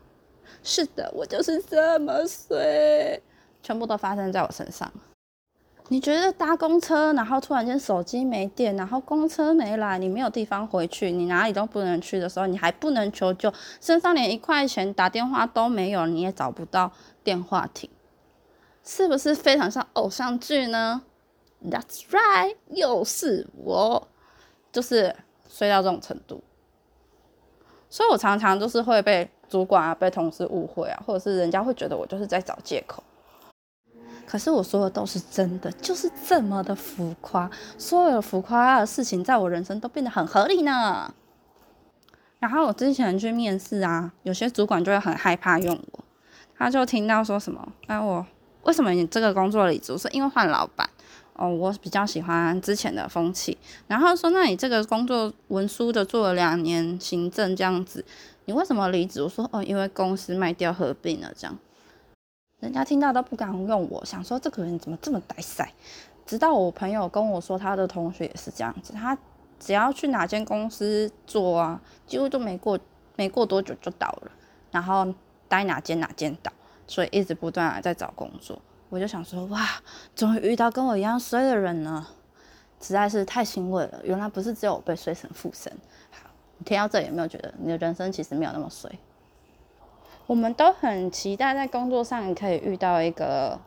[0.63, 3.21] 是的，我就是这么衰。
[3.63, 4.91] 全部都发生在我身上。
[5.89, 16.91] 你觉得搭公车，然后突然间手机没电，然后公车没来，你没有地方回去，你哪里都不能去的时候，你还不能求救，身上连一块钱打电话都没有，你也找不到
[17.23, 17.89] 电话亭，
[18.85, 21.03] 是不是非常像偶像剧呢
[21.71, 24.09] ？That's right，又是我，
[24.73, 25.15] 就是
[25.49, 26.43] 睡到这种程度，
[27.91, 33.03] 所以我常常就是会被主管啊、被同事误会啊，或者是人家会觉得我就是在找借口。
[34.27, 37.49] 可是我说的都是真的，就是这么的浮夸，
[37.79, 41.15] 所有浮夸的事情在我人生都变得很合理呢。
[42.41, 46.05] 然后我之前去面试啊，有些主管就会很害怕用我，
[46.59, 48.27] 他就听到说什么，哎，我
[48.65, 49.97] 为什么你这个工作离职？
[49.97, 50.91] 是因为换老板
[51.39, 53.57] 哦，我比较喜欢之前的风气。
[53.87, 58.05] 然后说，那你这个工作文书的做了两年行政这样子，
[58.47, 59.23] 你为什么离职？
[59.23, 61.59] 我说哦，因为公司卖掉合并了这样。
[62.61, 65.71] 人家听到都不敢用我，想说这个人怎么这么呆塞。
[66.25, 69.17] 直到我朋友跟我说，他的同学也是这样子，他
[69.61, 72.79] 只要去哪间公司做啊，几乎都没过
[73.15, 74.31] 没过多久就倒了，
[74.71, 75.07] 然后
[75.49, 76.51] 待哪间哪间倒，
[76.87, 78.61] 所以一直不断的在找工作。
[78.89, 79.67] 我就想说，哇，
[80.15, 82.09] 终于遇到跟我一样衰的人了，
[82.81, 84.01] 实在是太欣慰了。
[84.05, 85.73] 原来不是只有我被衰神附身。
[86.11, 88.91] 好，你听到这有没有觉得你的人生其实没有那么衰？
[90.27, 93.61] 我们都很期待在工作上可以遇到一个，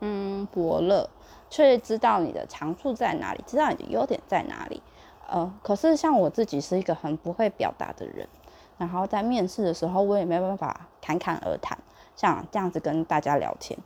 [0.00, 1.08] 嗯，伯乐，
[1.50, 4.82] 却知道你的长处在哪里，知道你的优点在哪里。
[5.28, 8.28] 呃，可是像我自己是一个很不会表达的人，
[8.76, 11.78] 然后在面试的时候，我也没办法侃侃而谈，
[12.16, 13.78] 像这样子跟大家聊天。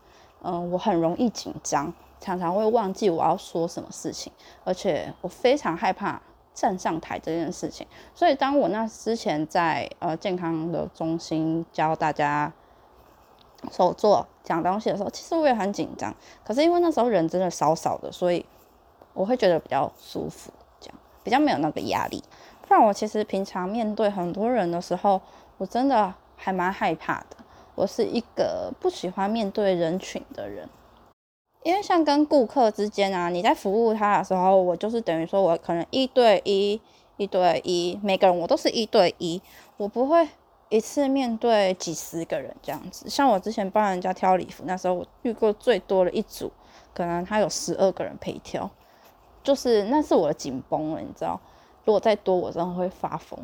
[0.46, 4.32] 嗯，我很容易紧张，常常会忘记我要说什么事情，
[4.64, 6.22] 而且我非常害怕。
[6.54, 12.50] 站上台这件事情，所以当我那之前在呃健康的中心教大家
[13.70, 16.14] 手做讲东西的时候，其实我也很紧张。
[16.42, 18.42] 可是因为那时候人真的少少的，所以
[19.12, 22.24] 我会觉得比较舒服，这样比较没有那个压力。
[22.66, 25.20] 不然我其实平常面对很多人的时候，
[25.58, 27.36] 我真的还蛮害怕的。
[27.76, 30.68] 我是一个不喜欢面对人群的人。
[31.62, 36.80] 因为像跟顾客之间啊，你在服务他的时候，我就是等于说我可能一对一、
[37.16, 39.42] 一对一，每个人我都是一对一，
[39.76, 40.28] 我不会
[40.68, 43.08] 一次面对几十个人这样子。
[43.08, 46.52] 像我之前帮人家挑礼服，那时候我遇过最多的一组，
[46.94, 48.70] 可能他有十二个人陪挑，
[49.42, 51.40] 就是那是我的紧绷了，你知道，
[51.84, 53.38] 如果再多，我真的会发疯。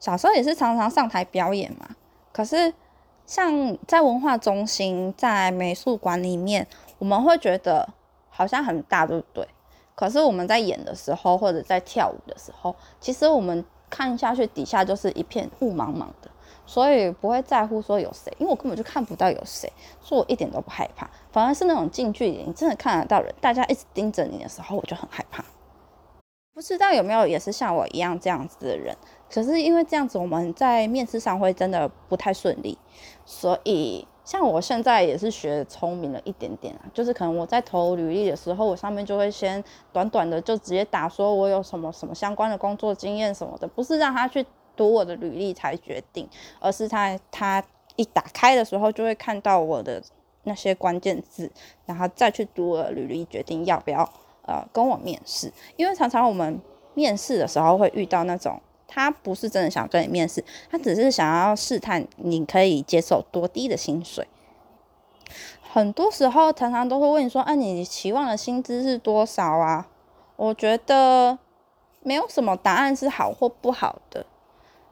[0.00, 1.88] 小时候也是常常上台表演嘛，
[2.32, 2.74] 可是
[3.28, 6.66] 像在文化中心、在美术馆里面。
[6.98, 7.88] 我们会觉得
[8.28, 9.46] 好像很大，对不对？
[9.94, 16.28] 可是我们在演的时候，或者在跳舞的时候，其实我们看下去底下就是一片雾茫茫的，
[16.66, 21.08] 所以不会在乎说有谁，因为我根本就看不到有谁，所以我一点都不害怕。
[21.30, 25.44] 反而是那种近距离，你真的看得到人，大家一直盯着你的时候，我就很害怕。
[26.52, 28.96] 不知道有没有也是像我一样这样子的人？
[29.30, 32.76] 可是因为这样子，我们在面试上会真的不太顺利，
[33.24, 34.06] 所以。
[34.24, 44.44] 像我现在也是学聪明了一点点啊，就是可能我在投履历的时候，我上面就会先短短的就直接打说我有什么什么相关的工作经验什么的，不是让他去
[44.76, 46.28] 读我的履历才决定，
[46.60, 47.64] 而是他他
[47.96, 50.02] 一打开的时候就会看到我的
[50.44, 51.50] 那些关键字，
[51.86, 54.06] 然后再去读我的履历决定要不要
[54.42, 56.60] 呃跟我面试，因为常常我们
[56.92, 58.60] 面试的时候会遇到那种。
[58.90, 64.26] 他不是真的想跟你面试，他只是想要试探你可以接受多低的薪水。
[65.70, 69.86] 很多时候，常常都会问你说：“啊，你期望的薪资是多少啊？”
[70.36, 71.38] 我觉得
[72.00, 74.24] 没有什么答案是好或不好的，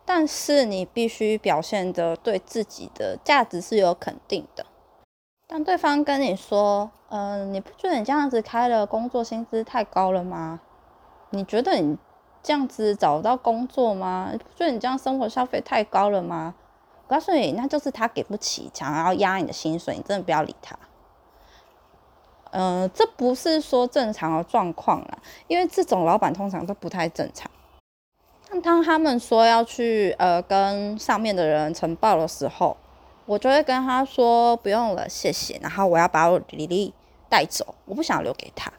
[0.05, 4.67] 但是你必须表现的对自己的价值是有肯定的。
[5.49, 10.61] 当对方跟你说：“嗯，你不觉得你这样子开了工作薪资太高了吗？
[11.31, 11.97] 你觉得你？”
[12.47, 14.31] 这样子找到工作吗？
[14.33, 16.55] 不觉得你这样生活消费太高了吗？
[17.09, 20.79] 我告诉你，那就是他给不起，想要压你的薪水，你真的不要理他。
[22.53, 27.51] 呃，这不是说正常的状况啦，因为这种老板通常都不太正常。
[28.63, 32.77] 当他们说要去呃跟上面的人呈报的时候，
[33.25, 35.59] 我就会跟他说不用了，谢谢。
[35.61, 36.95] 然后我要把我履历
[37.29, 38.73] 带走，我不想留给他，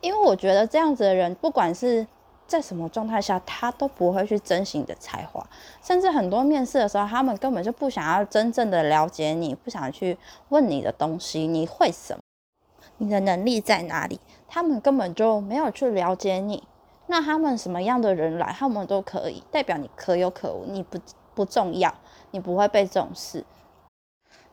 [0.00, 2.06] 因为我觉得这样子的人，不管是
[2.48, 5.46] 在什么状态下，他都不会去珍惜你的才华，
[5.82, 10.16] 甚至很多面试的时候，他们根本就不想要真正的了解你，不想去
[10.48, 12.20] 问你的东西，你会什么，
[12.96, 16.66] 你的能力在哪里，他们根本就没有去了解你。
[17.06, 20.98] 那他们什么样的人来，他们都可以，代表你可有可无，你不
[21.34, 21.94] 不重要，
[22.30, 23.44] 你不会被重视。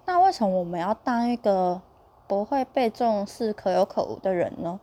[0.05, 1.81] 那为什么我们要当一个
[2.27, 4.79] 不会被重视、可有可无的人呢？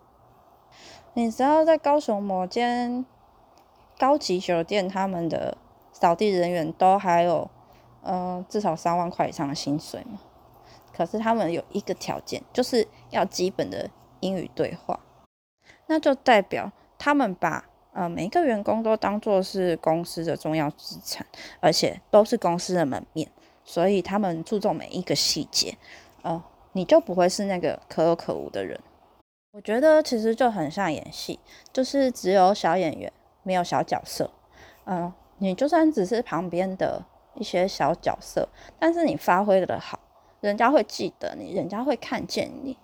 [1.14, 3.04] 你知道在高雄某间
[3.98, 5.58] 高级酒店，他们的
[5.92, 7.50] 扫地人员都还有
[8.02, 10.18] 呃至少三万块以上的薪水吗？
[10.96, 15.00] 可是他们有一个条件，就是要基本的英语对话，
[15.86, 16.72] 那就代表。
[16.98, 21.26] 他们把呃每一个员工都当做是公司的重要资产，
[21.58, 23.28] 而且都是公司的门面，
[23.64, 25.76] 所以他们注重每一个细节。
[26.22, 28.80] 呃，你就不会是那个可有可无的人。
[29.54, 31.38] 我觉得其实就很像演戏，
[31.74, 33.12] 就是只有小演员，
[33.42, 34.30] 没有小角色。
[34.86, 40.00] 嗯，你就算只是旁边的一些小角色，但是你发挥的好，
[40.40, 42.78] 人家会记得你，人家会看见你。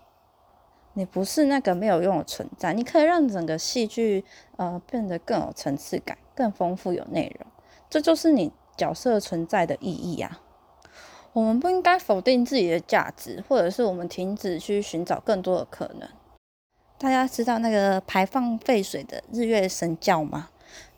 [0.92, 4.26] 你不是那个没有用的存在，你可以让整个戏剧
[4.58, 7.46] 呃变得更有层次感、更丰富、有内容，
[7.88, 10.42] 这就是你角色存在的意义啊！
[11.32, 16.06] 我们不应该否定自己的价值，或者是我们停止去寻找更多的可能。
[16.98, 20.48] 大家知道那个排放废水的日月神教吗？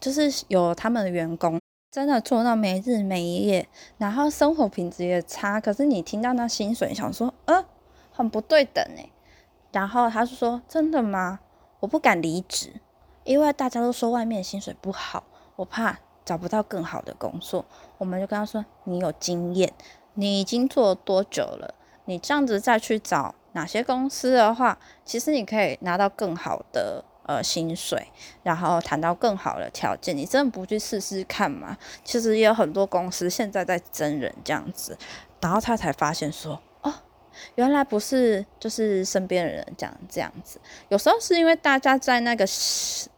[0.00, 1.60] 就是有他们的员工
[1.90, 7.66] 真的做到没日没夜，然后生活品质也差，可是你听到那薪水，想说呃，
[8.10, 9.12] 很不对等诶。
[9.72, 11.40] 然后他就说：“真的吗？
[11.80, 12.72] 我不敢离职，
[13.24, 15.24] 因为大家都说外面薪水不好，
[15.56, 17.66] 我怕找不到更好的工作。”
[17.98, 19.70] 我们就跟他说：“你有经验，
[20.14, 21.74] 你已经做多久了？
[22.06, 28.08] 你这样子再去找哪些公司的话，其实你可以拿到更好的呃薪水，
[28.42, 30.16] 然后谈到更好的条件。
[30.16, 31.76] 你真的不去试试看吗？
[32.04, 34.96] 其实也有很多公司现在在真人这样子。”
[35.40, 36.60] 然后他才发现说。
[37.56, 40.60] 原来不是，就是身边的人讲这样子。
[40.88, 42.46] 有时候是因为大家在那个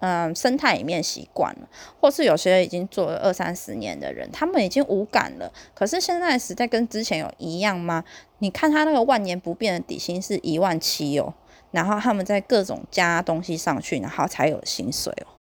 [0.01, 1.69] 嗯生态里面习惯了，
[2.01, 5.53] 或是有些已经做了二三十年的人，他们已经无感了。
[5.75, 8.05] 可是现在时代跟之前有一样吗？
[8.39, 11.33] 你看他那个万年不变的底薪是一万七哦，
[11.71, 15.32] 然后他们在各种加东西上去，然后才有薪水哦。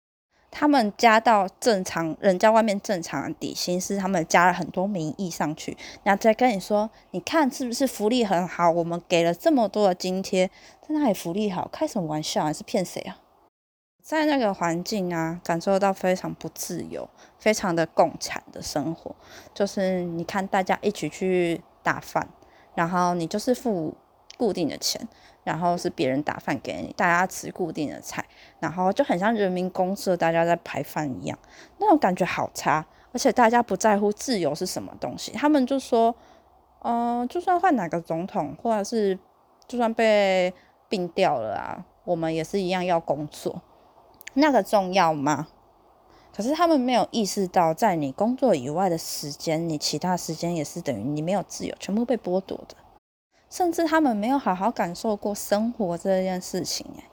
[0.55, 8.71] 他们加到正常，人家外面正常的底薪是他们加了很多名义上去，然后再跟你说，你看是不是福利很好？
[8.71, 10.47] 我们给了这么多的津贴，
[10.83, 12.45] 在那里福利好，开什么玩笑？
[12.45, 13.19] 还是骗谁啊？
[14.03, 19.17] 在那个环境啊，感受到非常不自由，非常的共产的生活，
[19.55, 22.29] 就是你看大家一起去打饭，
[22.75, 23.95] 然后你就是付
[24.37, 25.09] 固定的钱。
[25.44, 28.24] 然后是别人打饭给你，大家吃固定的菜，
[28.61, 31.38] 然后就很像人民公社大家在排饭一样，
[31.78, 32.87] 那种感觉好差。
[33.14, 36.14] 而且大家不在乎自由是什么东西，他们就说，
[36.83, 39.18] 嗯，就算换哪个总统，或者是
[39.68, 40.55] 就算被
[40.88, 43.61] 并掉了啊，我们也是一样要工作，
[44.33, 45.48] 那个重要吗？
[46.35, 52.74] 可是他们没有意识到，在你工作以外的时间，你其他时间也是等于你没有自由，全部被剥夺的。
[53.53, 57.05] 甚至他们没有好好感受过生活这件事情，诶，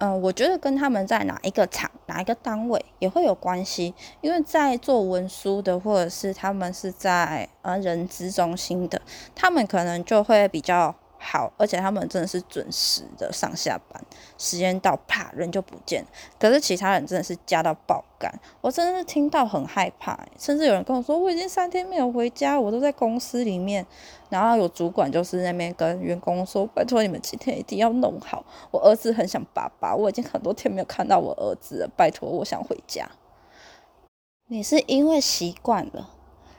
[0.00, 9.00] 嗯，我觉得跟他们在哪一个厂、哪一个单位也会有关系，因为在做文书的，或者是他们是在呃人资中心的，
[9.34, 10.94] 他们可能就会比较。
[11.28, 14.00] 好，而且他们真的是准时的上下班，
[14.38, 16.04] 时间到啪人就不见。
[16.38, 20.16] 可是其他人真的是加到爆干，我真的是听到很害怕。
[20.38, 23.84] 甚至有人跟我说，我已经三天没有回家，我都在公司里面。
[24.28, 33.08] 然后有主管就是那边跟员工说，拜托你们今天一定要弄好，我儿子很想爸爸，我已经很多天没有看到我儿子了，拜托我想回家。
[34.48, 36.10] 你是因为习惯了，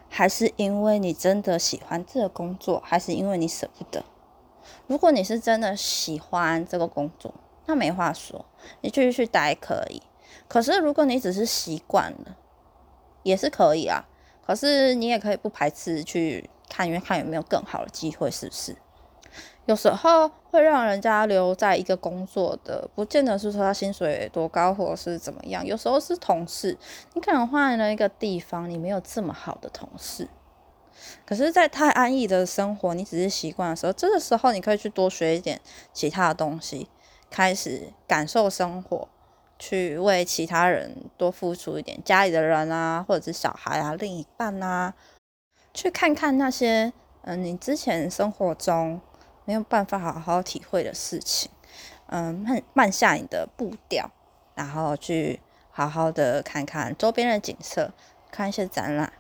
[0.10, 4.04] 还是因为你真的喜欢这个工作，还是因为你舍不得？
[4.88, 7.34] 如果你是真的喜欢这个工作，
[7.66, 8.46] 那没话说，
[8.82, 10.02] 你继续去待可以。
[10.48, 12.38] 可是如果你只是习惯了，
[13.24, 14.06] 也是可以啊。
[14.46, 18.76] 可是你也可以不排斥去看，因为看有没有更好的机会，是不是？
[19.66, 25.66] 有时候会让人家留在一个工作的，不见得是说他薪水多高，或者是怎么样。
[25.66, 26.78] 有时候是同事，
[27.14, 30.30] 你可能换了一个地方，你没有这么好的同事。
[31.26, 35.60] 可是，在太安逸的生活，你只是习惯的时候，这个时候你可以去多学一点
[35.94, 36.88] 其他的东西，
[37.30, 39.08] 开始感受生活，
[39.60, 44.94] 去为其他人多付出一点，家里的人啊，或者是小孩啊，另一半啊，
[45.74, 46.94] 去看看那些
[47.24, 49.02] 嗯，你之前生活中
[49.46, 51.52] 没有办法好好体会的事情，
[52.08, 54.10] 嗯，慢慢下你的步调，
[54.56, 55.42] 然后去
[55.72, 57.92] 好好的看看周边的景色，
[58.32, 59.12] 看一些展览。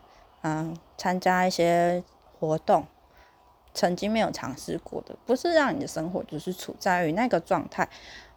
[0.43, 2.03] 嗯，参加一些
[2.39, 2.85] 活动，
[3.73, 7.87] 曾经没有尝试过的，不是让你的生活就是处在于那个状态，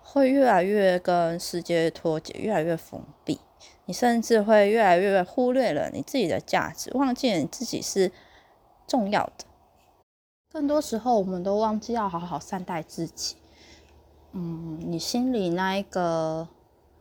[0.03, 3.41] 会越来越跟世界脱节，越来越封闭。
[3.87, 8.13] 你甚至会越来越忽略了你自己的价值，忘记了你自己是
[8.87, 9.45] 重要的。
[10.53, 13.37] 更多时候，我们都忘记要好好善待自己。
[14.33, 16.47] 嗯，你心里那一个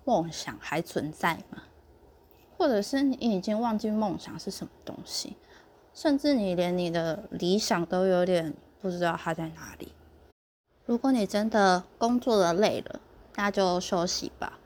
[0.03, 1.63] 梦想还存在吗？
[2.57, 5.37] 或者是你已经忘记梦想是什么东西，
[6.01, 9.91] 甚至你连你的理想都有点不知道它在哪里。
[10.85, 13.01] 如果你真的工作的累了，
[13.35, 14.57] 那就休息吧。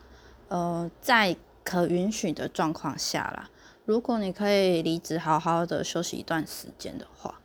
[0.49, 3.49] 呃，在可允许的状况下啦，
[3.85, 7.41] 如果你可以离职，好好的休息一段时间的话，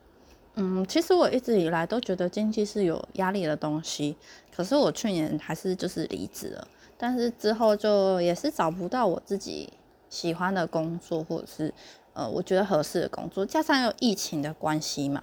[0.56, 4.14] 嗯，其实我一直以来都觉得经济是有压力的东西，
[4.54, 6.68] 可是我去年还是就是离职了，
[6.98, 9.72] 但是之后就也是找不到我自己。
[10.10, 11.74] 喜欢的工作，或者是
[12.18, 15.22] 呃，我觉得合适的工作，加上有疫情的关系嘛，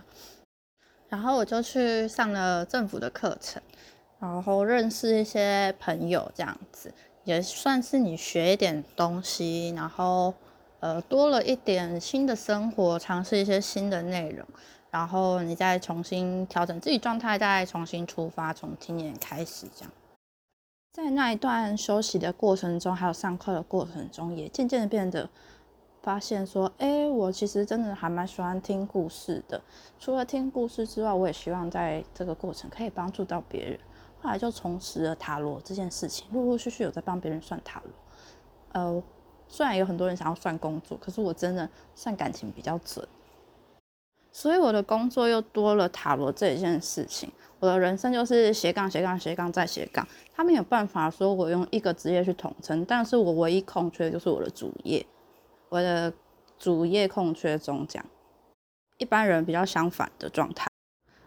[1.09, 3.61] 然后我就去上了政府的课程，
[4.17, 6.93] 然后认识一些朋友，这样子
[7.25, 10.33] 也算是你学一点东西，然后
[10.79, 14.47] 呃，多了一点新的生活，尝试一些新的内容，
[14.89, 19.91] 然后你再重新调整自己状态，再重新出发，从今年开始这样。
[20.93, 25.29] 在那一段休息的过程中，还有上课的过程中，也渐渐的变得
[26.05, 29.59] 发现说，哎，我其实真的还蛮喜欢听故事的。
[29.97, 33.79] 除了听故事之外，我也希望在这个过程可以帮助到别人。
[34.21, 37.91] 后来就重拾了塔罗这件事情，陆陆续续有在帮别人算塔罗。
[38.73, 39.03] 呃，
[39.47, 43.07] 虽然有很多人想要算工作，可是我真的算感情比较准。
[44.31, 50.07] 所以我的工作又多了塔罗这一件事情，我的人生就是斜杠斜杠斜杠再斜杠。
[50.35, 55.03] 他没有办法说我用一个职业去统称，但是我唯一空缺的就是我的主业，
[55.69, 56.13] 我的
[56.57, 58.03] 主业空缺中奖。
[58.97, 60.67] 一般人比较相反的状态，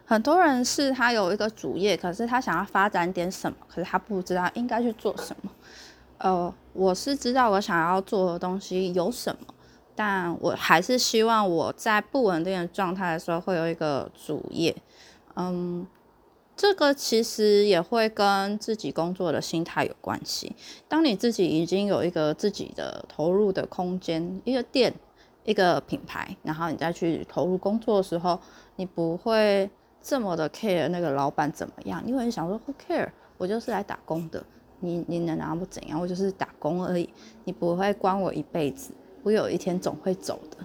[0.05, 5.51] 很多人是他有一个主业，可是他想要发展点什么，可是他不知道应该去做什么。
[6.17, 9.53] 呃，我是知道我想要做的东西有什么。
[9.95, 14.73] 但我还是希望我在不稳定的状态的时候会有一个主业，
[15.35, 15.85] 嗯，
[16.59, 20.53] 这个其实也会跟自己工作的心态有关系。
[20.89, 24.93] 当你自己已经有一个自己的投入的空间，一个店，
[25.45, 28.37] 一个品牌，然后你再去投入工作的时候，
[28.75, 29.69] 你不会
[30.01, 33.07] 这么的 care 那个老板怎么样，因为你想说 who care，
[33.37, 34.43] 我就是来打工的，
[34.81, 37.09] 你你能拿我怎样，我就是打工而已，
[37.45, 38.91] 你不会关我一辈子。
[39.23, 40.57] 我有一天总会走的，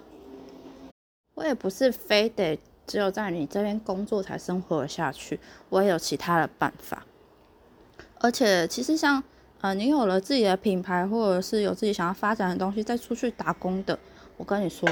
[1.34, 7.04] 我也不是非得只有在你这边工作才生活下去，我也有其他的办法。
[8.20, 9.22] 而且，其实像
[9.60, 13.98] 呃，你有了自己的品牌，或者是有自己想要发展的东西，再出去打工的，
[14.36, 14.88] 我跟你说，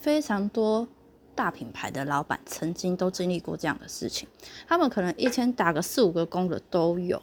[0.00, 0.86] 非常多
[1.34, 4.28] 大品牌的老板曾经都经历过这样的事情，
[4.66, 7.22] 他们可能一天打个四五个工的都有。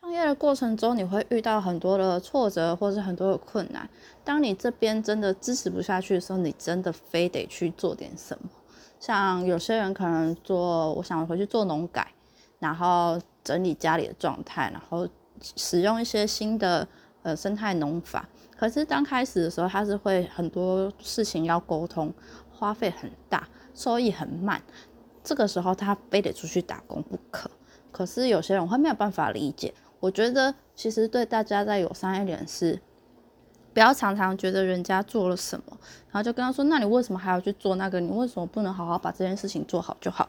[0.00, 3.88] 创业的过程中，你会遇到很多的挫折，或是很多的困难。
[4.24, 8.50] 当你这边真的支持不下去的时候，你真的非得去做点什么。
[9.02, 12.06] 像有些人可能做，我想回去做农改，
[12.60, 15.08] 然后整理家里的状态，然后
[15.56, 16.86] 使用一些新的
[17.24, 18.28] 呃生态农法。
[18.56, 22.14] 可是刚开始的时候，他是会很多事情要沟通，
[22.52, 24.62] 花费很大，收益很慢。
[25.24, 27.50] 这个时候他非得出去打工不可。
[27.90, 29.74] 可是有些人会没有办法理解。
[29.98, 32.80] 我觉得其实对大家再友善一点是，
[33.72, 35.76] 不要常常觉得人家做了什么，
[36.10, 37.98] 然后就跟他说：“那你为什么还要去做那个？
[38.00, 40.28] 你为什么不能好好把这件事情做好就好？”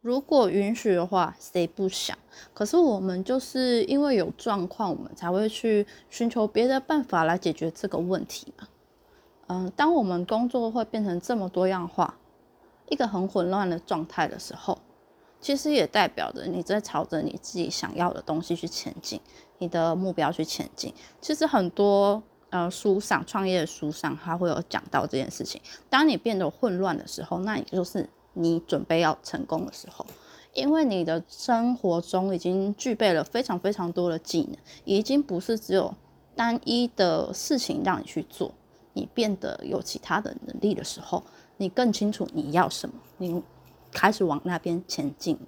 [0.00, 2.16] 如果允许的话，谁不想？
[2.54, 8.68] 可是我们就是因为有状况，我们才会去寻求别的办法来解决这个问题嘛。
[9.48, 12.14] 嗯，当我们工作会变成这么多样化，
[12.88, 14.78] 一个很混乱的状态的时候。
[15.40, 19.20] 其实也代表着你在朝着你自己想要的东西去前进，
[19.58, 20.92] 你的目标去前进。
[21.20, 22.20] 其实很多
[22.50, 25.60] 呃书上创业的书上，它会有讲到这件事情。
[25.90, 30.06] 当你变得混乱的时候，那也就是你准备要成功的时候，
[30.54, 35.94] 因为你的生活中已经具备了非常非常多的技能，已经不是只有
[36.34, 38.52] 单一的事情让你去做，
[38.92, 41.22] 你变得有其他的能力的时候，
[41.56, 43.42] 你更清楚你要什么，你
[43.92, 45.38] 开始往那边前进。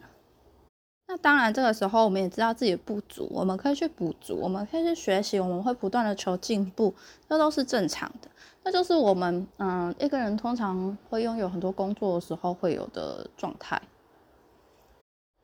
[1.10, 6.94] 那当然，这个时候我们也知道自己的不足，我们可以去补足，我们可以去学习，我们会不断的求进步，
[7.28, 8.28] 这都是正常的。
[8.62, 13.82] 那就是我们，嗯，一个人通常会拥有很多工作的时候会有的状态。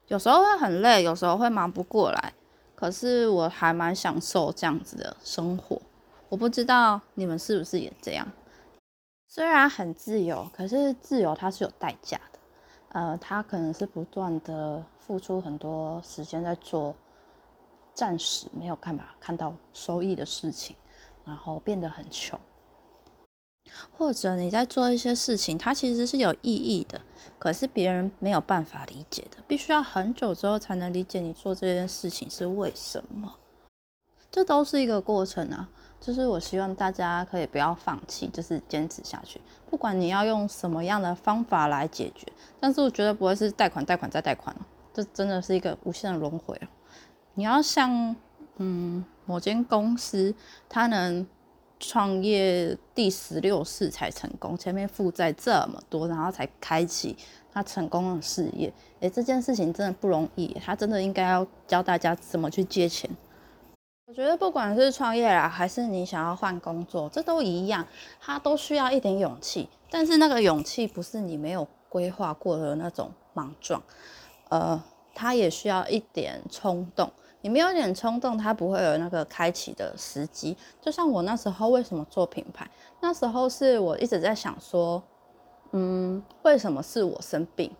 [0.07, 2.33] 有时候会很累，有时候会忙不过来，
[2.77, 5.83] 可是我还蛮享受这样子的生活。
[6.29, 8.25] 我不知道你们是不是也这样？
[9.27, 12.39] 虽然很自由，可是自由它是有代价的。
[12.91, 16.94] 呃，它可能是不断的付出很多时间在做
[17.94, 20.74] 暂时没有办法看到收益的事情，
[21.24, 22.38] 然后变得很穷。
[23.96, 27.00] 或者你在做一些事情，它其实是有意义的，
[27.38, 33.36] 可是别人没有办法理解的，必须要很久之后才能理解你做这件事情是为什么。
[34.30, 35.68] 这都是一个过程啊，
[36.00, 42.26] 就是我希望大家可以不要放弃，就是坚持下去，不管你要用什么样的方法来解决，
[42.61, 44.54] 但是我觉得不会是贷款、贷款再贷款
[44.97, 46.68] 这真的是一个无限的轮回哦。
[47.34, 48.16] 你要像
[48.57, 50.34] 嗯某间公司，
[50.68, 51.26] 它能。
[51.78, 57.14] 创业第十六次才成功，前面负债这么多，然后才开启
[57.53, 58.72] 他成功的事业。
[59.01, 63.11] 诶，这件事情真的不容易，他真的应该要教大家怎么去借钱。
[64.07, 67.86] 我觉得不管是创业啦，还是你想要换工作，这都一样，
[68.18, 69.68] 他都需要一点勇气。
[69.90, 73.82] 但是那个勇气不是你没有规划过的那种莽撞，
[74.49, 74.82] 呃，
[75.14, 77.11] 他也需要一点冲动。
[77.42, 80.57] 你没有一点冲动，它不会有那个开启的时机。
[80.80, 82.68] 就像我那时候为什么做品牌，
[83.01, 85.01] 那时候是我一直在想说，
[85.70, 87.70] 嗯，为什么是我生病？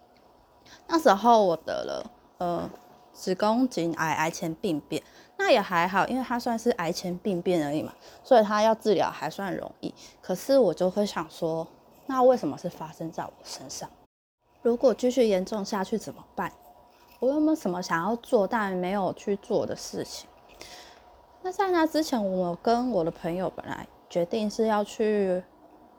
[0.87, 2.71] 那时候我得了呃
[3.13, 5.03] 子宫颈癌癌前病变，
[5.37, 7.93] 那也还好，因为它算是癌前病变而已嘛，
[8.23, 9.93] 所以它要治疗还算容易。
[10.21, 11.67] 可是我就会想说，
[12.07, 13.91] 那为什么是发生在我身上？
[14.67, 16.53] 如果继续严重下去怎么办？
[17.21, 20.29] 我有没有什么想要做但没有去做的事情？
[21.41, 25.41] 那在那之前，我跟我的朋友本来决定是要去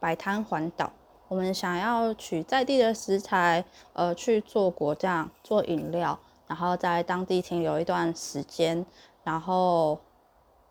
[0.01, 0.91] 摆摊环岛。
[1.29, 3.63] 我们想要取在地的食材，
[3.93, 8.85] 呃，去做果酱、做饮料，然后在当地停留一段时间，
[9.23, 9.97] 然后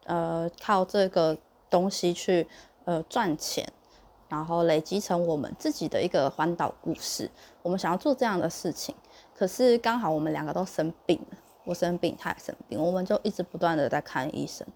[0.05, 1.39] 呃，靠这个
[1.71, 2.47] 东西去
[2.85, 3.67] 呃赚钱，
[4.29, 7.31] 然后累积成我们自己的一个环岛故事。
[7.63, 8.95] 我们想要做这样的事情。
[9.35, 14.67] 可是刚好我们两个都生病了，我生病，他也生病，我们就一直不断的在看医生。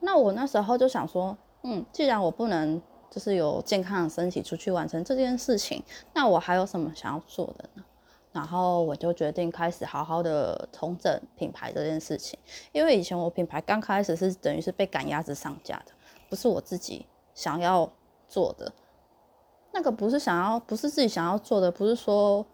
[0.00, 7.84] 那我那时候就想说，嗯，既然我不能就是有健康的身体出去完成这件事情，那我还有什么想要做的呢？
[8.32, 12.38] 然后我就决定开始好好的重整品牌这件事情。
[12.72, 15.92] 因为以前我品牌刚开始是等于是被赶鸭子上架的，
[16.28, 17.88] 不是我自己想要
[18.34, 18.72] 做的，
[19.72, 22.44] 那个不是想要，不是自己想要做的，不是说。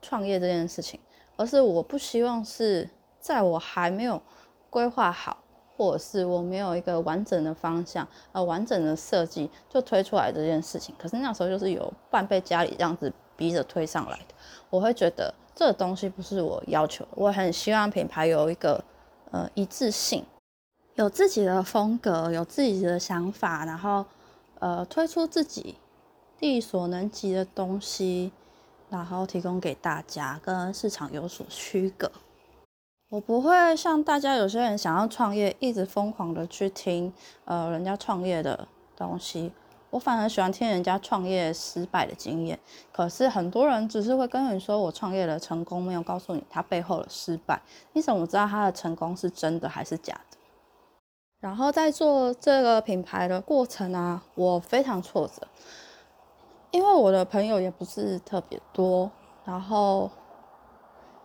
[0.00, 1.00] 创业这件事情，
[1.36, 4.22] 而是我不希望是在我还没有
[4.70, 5.36] 规划好，
[5.76, 10.94] 或者是我没有一个完整的方向、呃完整的设计就推出来这件事情。
[10.96, 14.34] 可是那时候就是有半被家里这样子逼着推上来的，
[14.70, 17.04] 我会觉得这个东西不是我要求。
[17.16, 18.80] 我很希望品牌有一个
[19.32, 20.24] 呃一致性，
[20.94, 24.06] 有自己的风格，有自己的想法，然后
[24.60, 25.76] 呃推出自己
[26.40, 28.32] 力所能及的东西。
[28.90, 32.10] 然后提供给大家，跟市场有所区隔。
[33.10, 37.12] 我不会像大家有些人想要创业，一直疯狂的去听
[37.44, 39.52] 呃人家创业的东西。
[39.90, 42.58] 我反而喜欢听人家创业失败的经验。
[42.90, 47.60] 可是很多人只是会跟你说我创业的成功，没有告诉你他背后的失败。
[47.92, 50.37] 你怎么知道他的成功是真的还是假的？
[51.40, 55.46] 然后在做这个品牌的过程啊，我非常挫折。
[56.70, 59.10] 因为我的朋友也不是特别多，
[59.44, 60.10] 然后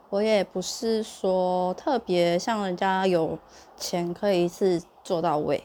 [0.09, 3.38] 我也不是说特别像人家有
[3.76, 5.64] 钱可以一次做到位，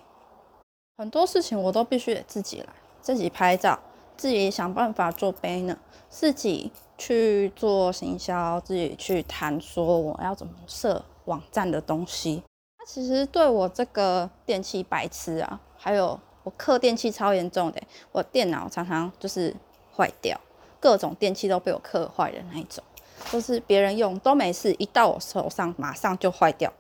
[0.97, 2.67] 很多事情我都必须得自己来，
[3.01, 3.79] 自己拍照，
[4.17, 5.77] 自己想办法做 banner，
[6.09, 12.43] 自己去做行销，自己去谈说我要怎么设网站的东西。
[12.89, 17.83] 其实对我这个电器白痴啊，还有我刻电器超严重的，
[18.13, 19.55] 我电脑常常就是。
[19.95, 20.41] 坏掉，
[20.79, 22.85] 各种电器都被我刻坏的那一种，
[23.33, 26.73] 就是别人用都没事，一到我手上马上就坏掉。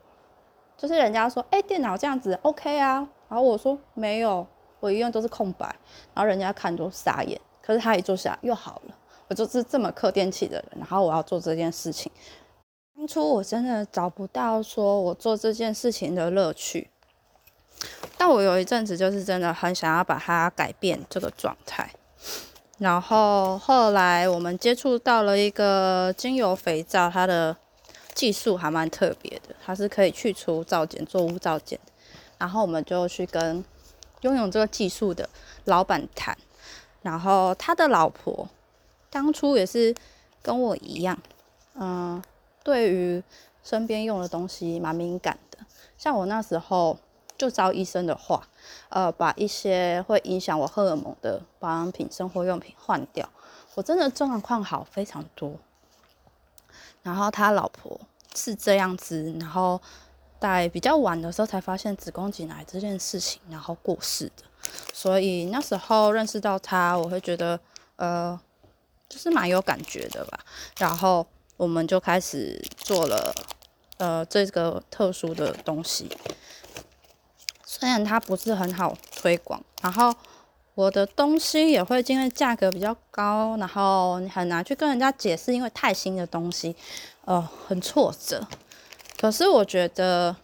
[0.76, 4.46] 就是人家说，哎，电脑这样子 OK 啊，然后我说没有，
[4.78, 5.66] 我一用都是空白，
[6.14, 7.40] 然后人家看都傻眼。
[7.60, 8.94] 可是他一坐下又好了，
[9.26, 12.12] 我就是这么刻电器的人，然后我要做这件事情。
[12.98, 16.90] 当初我真的找不到说我做这件事情的乐趣，
[18.16, 21.88] 但我有一阵子就是真的很想要把它改变这个状态。
[22.78, 27.56] 然后后来我们接触到了一个精油肥皂，它的
[28.14, 31.78] 技术还蛮特别的，它是可以去除皂碱、做污皂碱。
[32.36, 33.64] 然后我们就去跟
[34.22, 35.28] 拥有这个技术的
[35.66, 36.36] 老板谈，
[37.02, 38.48] 然后他的老婆
[39.08, 39.94] 当初也是
[40.42, 41.16] 跟我一样，
[41.74, 42.20] 嗯，
[42.68, 43.22] 对于
[43.62, 45.56] 身边用的东西蛮敏感的。
[45.96, 46.98] 像我那时候
[47.38, 48.46] 就照医生的话。
[48.90, 53.26] 呃，把一些会影响我荷尔蒙的保养品、生活用品换掉，
[53.74, 55.54] 我真的状况好非常多。
[57.02, 57.98] 然后他老婆
[58.34, 59.80] 是这样子，然后
[60.40, 64.44] 在比较晚的时候才发现子宫颈癌这件事情，然后过世的。
[64.92, 67.58] 所以那时候认识到他，我会觉得
[67.96, 68.38] 呃，
[69.08, 70.40] 就是蛮有感觉的吧。
[70.78, 71.26] 然后
[71.58, 73.34] 我们就开始做了
[73.98, 76.08] 呃这个特殊的东西。
[77.66, 80.14] 虽然它不是很好推广，然后
[80.74, 86.74] 我的东西也会因为价格比较高，然后很难去跟人家解释，因为太新的东西，
[87.24, 88.46] 呃，很挫折。
[89.20, 90.34] 可是我觉得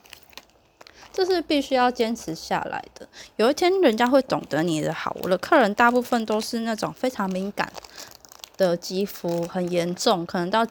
[1.12, 5.16] 这是必须要坚持下来的，有一天人家会懂得你的好。
[5.22, 7.72] 我的客人大部分都是那种非常敏感
[8.56, 10.66] 的肌肤，很严重，可能到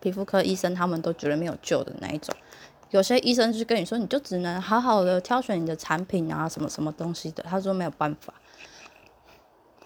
[0.00, 2.34] 皮肤科医生他们都觉得没有救的那一种。
[2.90, 7.42] 有些医生就跟你说，你就只能好好的挑选你的产品啊，什么什么东西的。
[7.44, 8.34] 他说没有办法，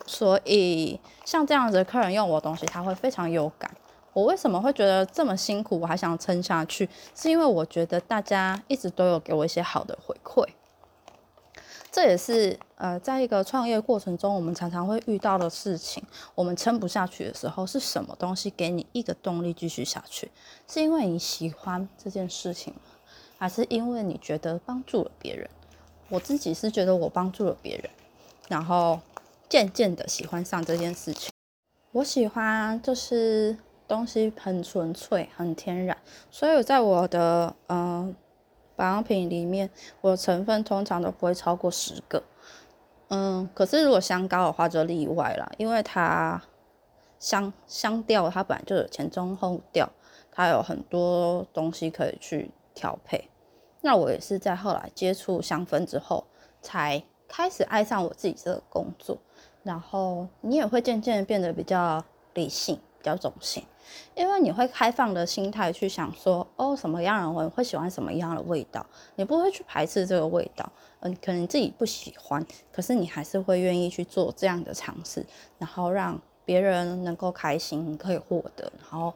[0.06, 3.70] 所以像这样子的客人用我东西，他会非常有感。
[4.14, 6.88] 我为什么会觉得这么辛苦，我还想撑下去？
[7.14, 10.46] 是因为我觉得大家一直都有给我一些好的回馈。
[11.94, 16.02] 这也是呃，在一个创业过程中，我们常常会遇到的事情。
[16.34, 20.28] 我们撑不下去的时候，是什么东西给你一个动力继续下去？
[20.66, 22.74] 是因为你喜欢这件事情。
[23.36, 25.48] 还是因为你觉得帮助了别人，
[26.08, 27.88] 我自己是觉得我帮助了别人，
[28.48, 28.98] 然后
[29.48, 31.30] 渐渐的喜欢上这件事情。
[31.92, 35.96] 我喜欢就是东西很纯粹、很天然，
[36.30, 38.14] 所以在我的嗯
[38.76, 39.70] 保养品里面，
[40.00, 42.22] 我的成分通常都不会超过十个。
[43.08, 46.42] 嗯，可是如果香膏的话就例外了，因为它
[47.18, 49.88] 香香调它本来就有前中后调，
[50.30, 52.50] 它有很多东西可以去。
[52.76, 53.30] 调配，
[53.82, 56.24] 那我也是在后来接触香氛之后，
[56.60, 59.16] 才开始爱上我自己这个工作。
[59.62, 62.04] 然后你也会渐渐变得比较
[62.34, 63.64] 理性、比较中性，
[64.14, 68.84] 因为你会开放的心态去想说，哦，什么样的人会喜欢什么样的味道，
[69.16, 70.70] 你不会去排斥这个味道。
[71.00, 75.24] 嗯，可能自己不喜欢，可是你还是会愿意去做这样的尝试，
[75.58, 79.12] 然后让别人能够开心，可以获得，然后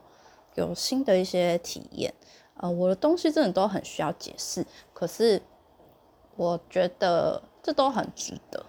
[0.55, 2.13] 有新的一些体验。
[2.57, 5.41] 呃，我的东西真的都很需要解释，可是
[6.35, 8.65] 我觉得这都很值得。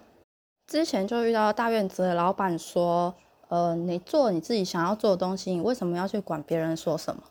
[0.66, 3.14] 之前就遇到大院子的老板说，
[3.50, 7.22] 呃，你做你自己想要做的东西，你为什么要去管别人说什么？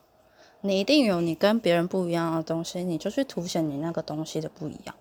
[0.60, 4.94] 你一定有你跟别人不一样的东西，你就去凸显你那个东西的不一样。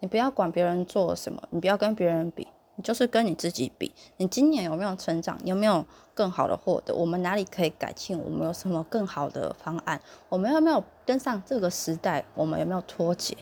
[0.00, 2.46] 你不要管别人做什么，你不要跟别人比。
[2.74, 5.36] 你就是跟你自己比，你今年有没有成长？
[5.44, 5.84] 有没有
[6.14, 6.94] 更好的获得？
[6.94, 8.16] 我们哪里可以改进？
[8.16, 10.00] 我们有什么更好的方案？
[10.28, 12.24] 我们有没有跟上这个时代？
[12.34, 13.36] 我们有没有脱节？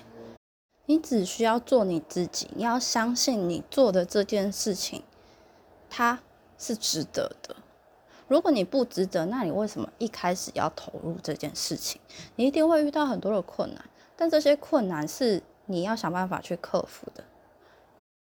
[0.86, 5.02] 你只需要做你自己，你要相信你做的这件事情，
[5.90, 6.20] 它
[6.58, 7.56] 是值得的。
[8.28, 12.00] 如果你不值得，那你为什么一开始要投入这件事情？
[12.34, 13.84] 你一定会遇到很多的困难，
[14.16, 17.22] 但这些困难是你要想办法去克服的。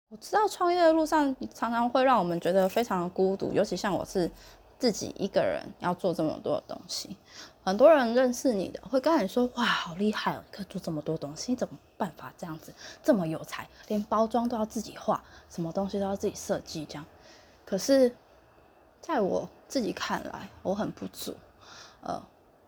[0.09, 4.29] 我知道创业的路上常常会让我们觉得非常的孤独，尤其像我是
[4.79, 7.15] 自己一个人要做这么多的东西。
[7.63, 12.73] 很多人认识你的会跟你说：“哇，好厉害哦，可以做这么多东西，你怎么办法这样子
[13.03, 17.05] 这么有才，连包装都要自己画，什么东西都要自己设计这样。”
[17.71, 18.13] 可是，
[18.99, 21.33] 在我自己看来，我很不足，
[22.01, 22.21] 呃，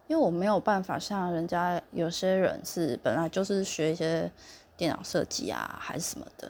[0.08, 4.32] 因为我没有办法像人家有些人是本来就是学一些
[4.78, 6.50] 电脑设计啊，还是什么的。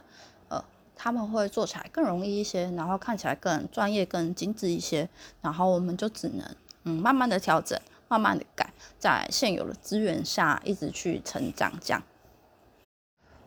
[0.50, 0.64] 呃
[0.96, 5.10] 他们会做起来更容易一些，然后看起来更专业、更精致一些。
[5.42, 6.48] 然后我们就只能
[6.84, 7.78] 嗯慢慢的调整，
[8.08, 12.04] 慢慢的改，在现有的资源下一直去成长这样。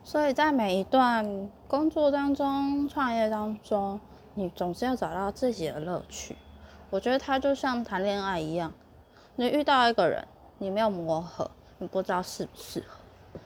[0.03, 3.99] 所以在每一段工作当中、创业当中，
[4.37, 6.37] 你总是要找到自己的乐趣。
[6.89, 8.71] 我觉得它就像谈恋爱一样，
[9.35, 10.25] 你遇到一个人，
[10.59, 13.39] 你没有磨合，你不知道适不适合，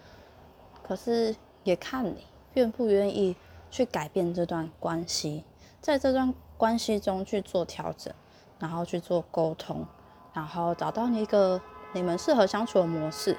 [0.83, 3.35] 可是也看你愿不愿意。
[3.73, 5.45] 去改变这段关系，
[5.79, 8.13] 在这段关系中去做调整，
[8.59, 9.87] 然后去做沟通，
[10.33, 11.61] 然后找到一个
[11.93, 13.37] 你们适合相处的模式。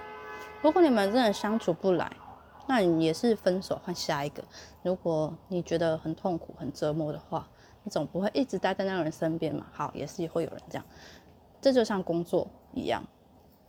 [0.63, 2.11] 如果你们真的相处不来，
[2.67, 4.43] 那你也是分手换下一个。
[4.83, 7.49] 如果你觉得很痛苦、很折磨的话，
[7.83, 9.67] 你总不会一直待在那个人身边嘛。
[9.73, 10.85] 好，也是会有人这样。
[11.61, 13.03] 这就像工作一样，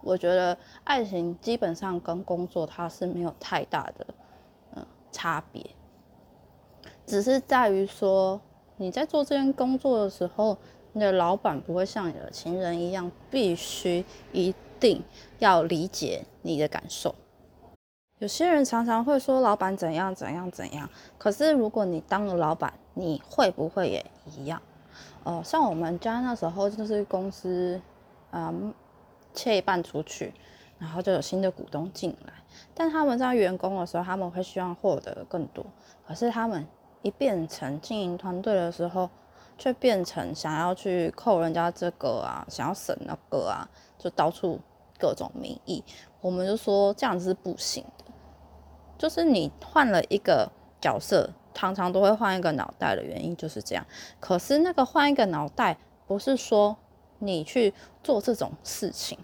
[0.01, 4.07] 我觉得爱情基本上跟工作它是没有太大的
[4.75, 5.63] 嗯差别，
[7.05, 8.41] 只是在于说
[8.77, 10.57] 你在做这件工作的时候，
[10.93, 15.03] 你的老板不会像你的情人一样，必须一定
[15.37, 17.13] 要理解你的感受。
[18.23, 24.61] 有些人常常会说老板怎样怎样怎样，可是如果你当了老板，你会不会也一样？
[25.25, 27.81] 哦，像我们家那时候就是公司，
[28.31, 28.73] 嗯，
[29.33, 30.33] 切一半出去，
[30.79, 32.31] 然后就有新的股东进来。
[32.73, 35.65] 但他们在员工的时候，他们会希望获得更多。
[36.07, 36.65] 可是他们
[37.01, 39.09] 一变成经营团队的时候，
[39.57, 43.67] 却变成想要去扣人家这个啊，想要省那个啊，
[43.97, 44.61] 就到处
[44.97, 45.83] 各种名义。
[46.21, 48.02] 我们就说这样子是不行的，
[48.97, 51.31] 就是你换了一个角色。
[51.55, 53.85] 常常都会换一个脑袋的原因就是这样。
[54.19, 55.77] 可是那个换一个脑袋，
[56.07, 56.75] 不是说
[57.19, 57.71] 你去
[58.03, 59.19] 做这种事情，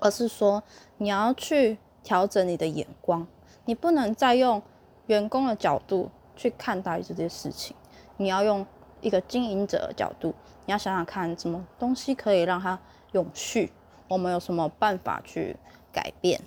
[0.00, 0.64] 而是说
[0.96, 3.24] 你要去调整你的眼光。
[3.66, 4.60] 你不能再用
[5.06, 7.76] 员工的角度去看待这件事情，
[8.16, 8.66] 你要用
[9.00, 10.34] 一个经营者的角度。
[10.66, 12.76] 你要想想看，什么东西可以让它
[13.12, 13.72] 永续？
[14.08, 15.56] 我们有什么办法去
[15.92, 16.40] 改变？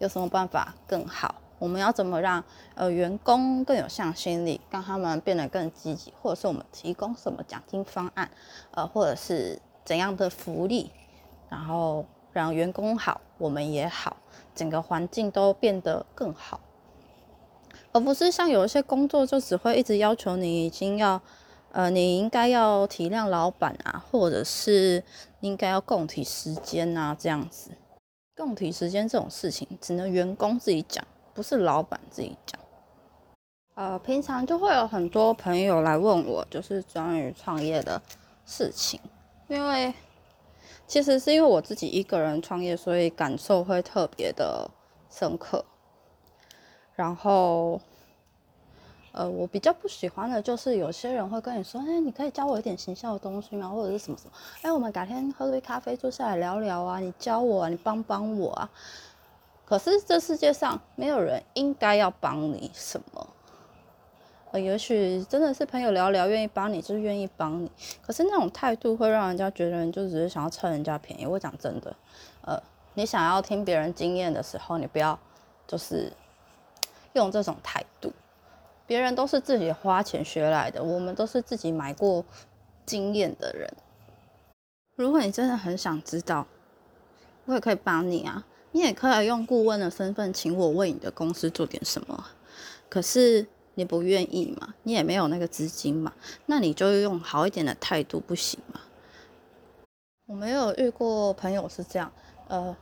[0.00, 1.36] 有什么办法更好？
[1.64, 2.44] 我们要怎么让
[2.74, 8.30] 呃员工更有向心力，让他们变得更积极，或者是我们提供什么奖金方案，
[8.72, 10.90] 呃，或者是怎样的福利，
[11.48, 12.04] 然后
[12.34, 14.18] 让员工好，我们也好，
[14.54, 16.60] 整个环境都变得更好，
[17.92, 21.18] 而不是像有一些工作就只会一直要求你已经要
[21.72, 25.02] 呃你应该要体谅老板啊，或者是
[25.40, 27.70] 应该要共体时间啊这样子，
[28.36, 31.02] 共体时间这种事情只能员工自己讲。
[31.34, 32.60] 不是老板自己讲，
[33.74, 38.00] 呃，平常就会有很多朋友来问我，就是关于创业的
[38.46, 39.00] 事情。
[39.48, 39.92] 因为
[40.86, 44.70] 其实是因为我自己一个人创业，所以感受会特别的
[45.10, 45.64] 深刻。
[46.94, 47.80] 然后，
[49.10, 53.68] 呃，我比较不喜欢的就是有些人会跟你说：“哎，你可以教我一点形象的东西吗？
[53.68, 54.32] 或者是什么什么？
[54.62, 58.70] 哎，我们改天喝杯咖啡，坐下来聊聊啊，你教我，啊，你帮帮我啊。”
[59.64, 63.28] 可是这世界上没有人应该要帮你什么，
[64.52, 67.70] 呃，也许真的是朋友聊聊，愿意帮你就是愿意帮你。
[68.02, 71.26] 可是那种态度会让人家觉得你就只是想要蹭人家便宜。
[71.26, 71.96] 我讲真的，
[72.42, 72.62] 呃，
[72.92, 75.18] 你想要听别人经验的时候，你不要
[75.66, 76.12] 就是
[77.14, 78.12] 用这种态度。
[78.86, 82.22] 别人都是自己花钱学来的，我们都是自己买过
[82.84, 83.68] 经验的人。
[84.94, 86.46] 如果你真的很想知道，
[87.46, 88.44] 我也可以帮你啊。
[88.74, 92.26] 你也可以用顾问的身份请我为你的公司做点什么，
[92.88, 93.46] 可是
[93.76, 94.74] 你不愿意嘛？
[94.82, 96.12] 你也没有那个资金嘛？
[96.46, 98.80] 那你就用好一点的态度不行吗？
[100.26, 102.10] 我没有遇过朋友是这样，
[102.48, 102.76] 呃，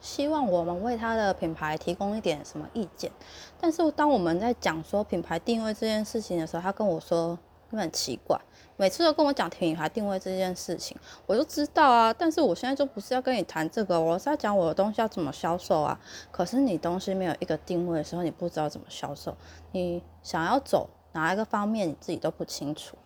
[0.00, 3.12] 希望我们为他的品牌提供一点什么意见，
[3.60, 7.38] 但是当我们在讲说品牌定位这件事情的时候，他跟我说
[7.70, 8.40] 很奇怪。
[8.82, 12.12] 每次都跟我讲品牌定位这件事情，我就知道啊。
[12.12, 15.96] 但是我现在就不是要跟你谈这个，我是要讲我的东西要怎么销售啊。
[16.32, 19.36] 可是你东西没有一个定位的时候，你不知道怎么销售，
[19.70, 22.96] 你想要走哪一个方面，你自己都不清楚。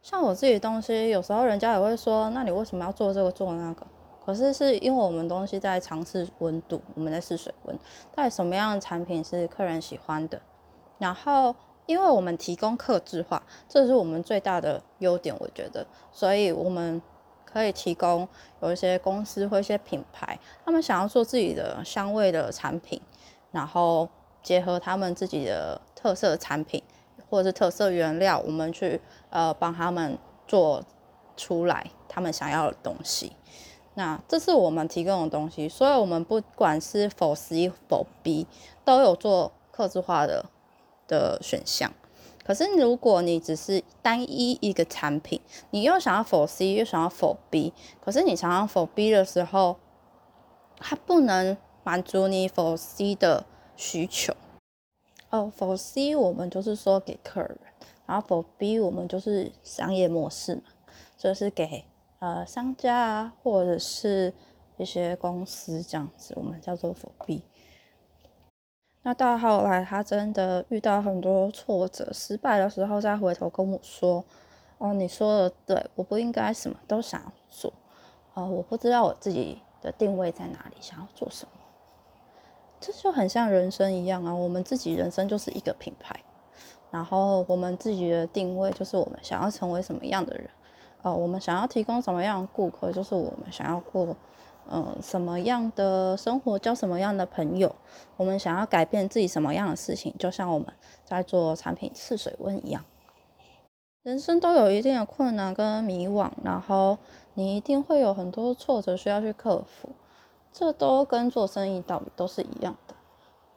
[0.00, 3.86] 像我自己的东西，有时候人家也会说，那你为什么要做这个做那个？
[4.24, 7.78] 可是是因为我们东西在尝试温度，我们在试水温，
[8.16, 10.40] 到底什么样的产品是客人喜欢的，
[10.96, 11.54] 然后。
[11.90, 17.02] 因为我们提供客制化，这是我们最大的优点，我觉得，所以我们
[17.44, 18.28] 可以提供
[18.62, 23.00] 有一些公司或一些品牌，他们想要做自己的香味的产品，
[23.50, 24.08] 然后
[24.40, 26.80] 结合他们自己的特色产品
[27.28, 30.16] 或者是特色原料，我们去呃帮他们
[30.46, 30.84] 做
[31.36, 33.32] 出来他们想要的东西。
[33.94, 38.46] 那这是我们提供的东西，所以我们不管是否 C 否 B
[38.84, 40.46] 都有做客制化的。
[41.10, 41.92] 的选项，
[42.44, 45.40] 可是如果你只是单一一个产品，
[45.70, 49.76] 你又想要否 C 又想要否 B，可是你常常否 B 的时候，
[50.78, 53.44] 它不能满足你否 C 的
[53.76, 54.32] 需求。
[55.30, 57.58] 哦，否 C 我们就是说给客人，
[58.06, 60.62] 然后否 B 我们就是商业模式嘛，
[61.18, 61.84] 就是给
[62.20, 64.32] 呃商家啊或者是
[64.76, 67.42] 一些公司这样子，我们叫做否 B。
[69.02, 74.22] 那到后来，他真的遇到很多挫折、失败的时候，再回头跟我说
[74.76, 77.72] ：“哦，你说的对，我不应该什么都想做，
[78.34, 81.50] 哦，我不知道我自己的定位在哪里，想要做什么。”
[82.78, 86.18] 这就很像人生一样啊，我们自己人生就是一个品牌，
[86.90, 90.50] 然后我们自己的定位就是我们想要成为什么样的人，
[91.02, 94.16] 呃，我们想要提供什么样的顾客，就是我们想要过，
[94.70, 97.74] 呃，什么样的生活，交什么样的朋友，
[98.16, 100.68] 我们想要改变自己什么样的事情，就像我们
[101.04, 102.84] 在做产品试水温一样。
[104.04, 106.96] 人生都有一定的困难跟迷惘，然后
[107.34, 109.90] 你一定会有很多挫折需要去克服，
[110.52, 112.94] 这都跟做生意道理都是一样的。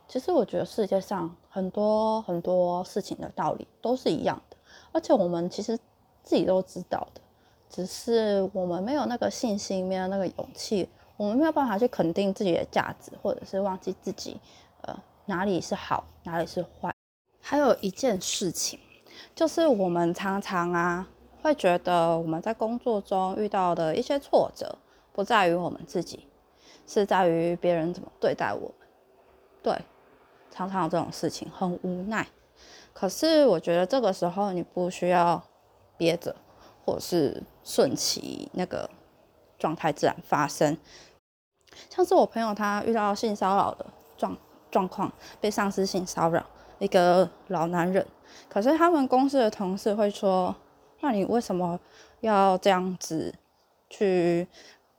[0.07, 4.57] 其实我觉得世界上很多很多事情的道理都是一样的，
[4.91, 5.77] 而且我们其实
[6.23, 7.21] 自己都知道的，
[7.69, 14.39] 只是我们没有那个信心，没有那个勇气，我们没有办法去肯定自己的价值，或者是忘记自己，
[14.81, 14.95] 呃，
[15.25, 16.93] 哪里是好，哪里是坏。
[17.39, 18.79] 还有一件事情，
[19.35, 21.07] 就是我们常常啊，
[21.41, 24.77] 会觉得我们在工作中遇到的一些挫折，
[25.11, 26.27] 不在于我们自己，
[26.87, 28.87] 是在于别人怎么对待我们。
[29.61, 29.77] 对。
[30.55, 32.27] 常常有这种事情，很无奈。
[32.93, 35.43] 可是我觉得这个时候你不需要
[35.97, 36.35] 憋着，
[36.85, 38.87] 或者是顺其那个
[39.63, 40.77] 状态自然发生。
[41.89, 43.85] 像是我朋友他遇到性骚扰的
[44.17, 44.35] 状
[44.69, 45.09] 状况，
[45.39, 46.45] 被上司性骚扰，
[46.79, 48.05] 一个老男人。
[48.49, 50.53] 可是他们公司的同事会说
[50.99, 51.79] ：“那你为什么
[52.19, 53.33] 要这样子
[53.89, 54.45] 去？”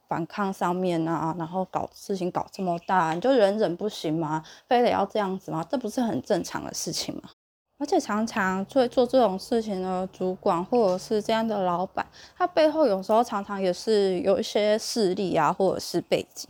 [0.07, 4.45] 反抗上面啊，然后搞事情搞这么大，你就忍忍不行吗？
[4.69, 5.67] 非得要这样子吗？
[5.69, 7.23] 这不是很正常的事情吗？
[7.85, 16.49] 而且常常做做这种事情的主管或者是这样的老板，他背后有时候常常也是有一些势力啊，或者是背景。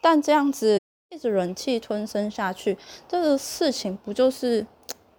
[0.00, 0.80] 但这样子
[1.10, 4.66] 一直忍气吞声下去，这个事情不就是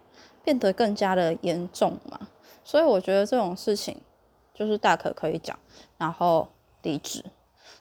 [0.44, 2.28] 变得更加的严重吗？
[2.64, 4.02] 所以我觉得这种事情
[4.56, 5.56] 就是大可可以讲，
[6.00, 6.48] 然后。
[6.84, 7.24] 离职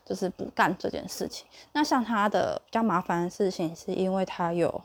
[0.05, 1.47] 就是不干这件事情。
[1.73, 4.83] 那像他的比较麻烦的事情，是因为他有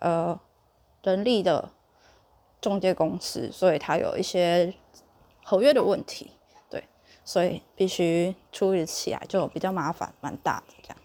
[0.00, 0.38] 呃
[1.02, 1.70] 人力的
[2.60, 4.72] 中介公司，所以他有一些
[5.44, 6.30] 合约的问题，
[6.70, 6.82] 对，
[7.24, 10.98] 所以必须处理起来就比较麻烦，蛮大的这样。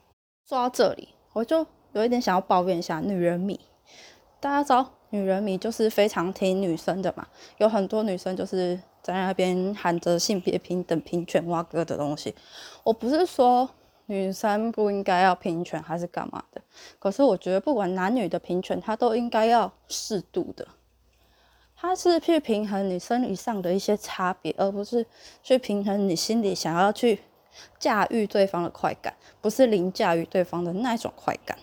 [0.47, 3.59] 说到这里，我就有一点想要抱怨一下女人迷。
[4.39, 7.27] 大家知道女人迷就是非常听女生的嘛，
[7.57, 8.79] 有很多女生就是。
[9.03, 12.35] 在那边喊着性别平等、平权、挖哥的东西，
[12.83, 13.67] 我不是说
[14.05, 16.61] 女生不应该要平权还是干嘛的，
[16.99, 20.67] 可是我觉得不管男女的平权，它都应该要适度的，
[21.81, 25.03] 它是去平衡你生理上的一些差别，而不是
[25.41, 27.19] 去平衡你心里想要去
[27.79, 29.11] 驾驭对方的快感，
[29.41, 31.57] 不是凌驾于对方的那一种快感。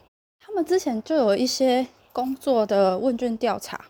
[0.44, 3.80] 他们之前就有一些工作的问卷调查，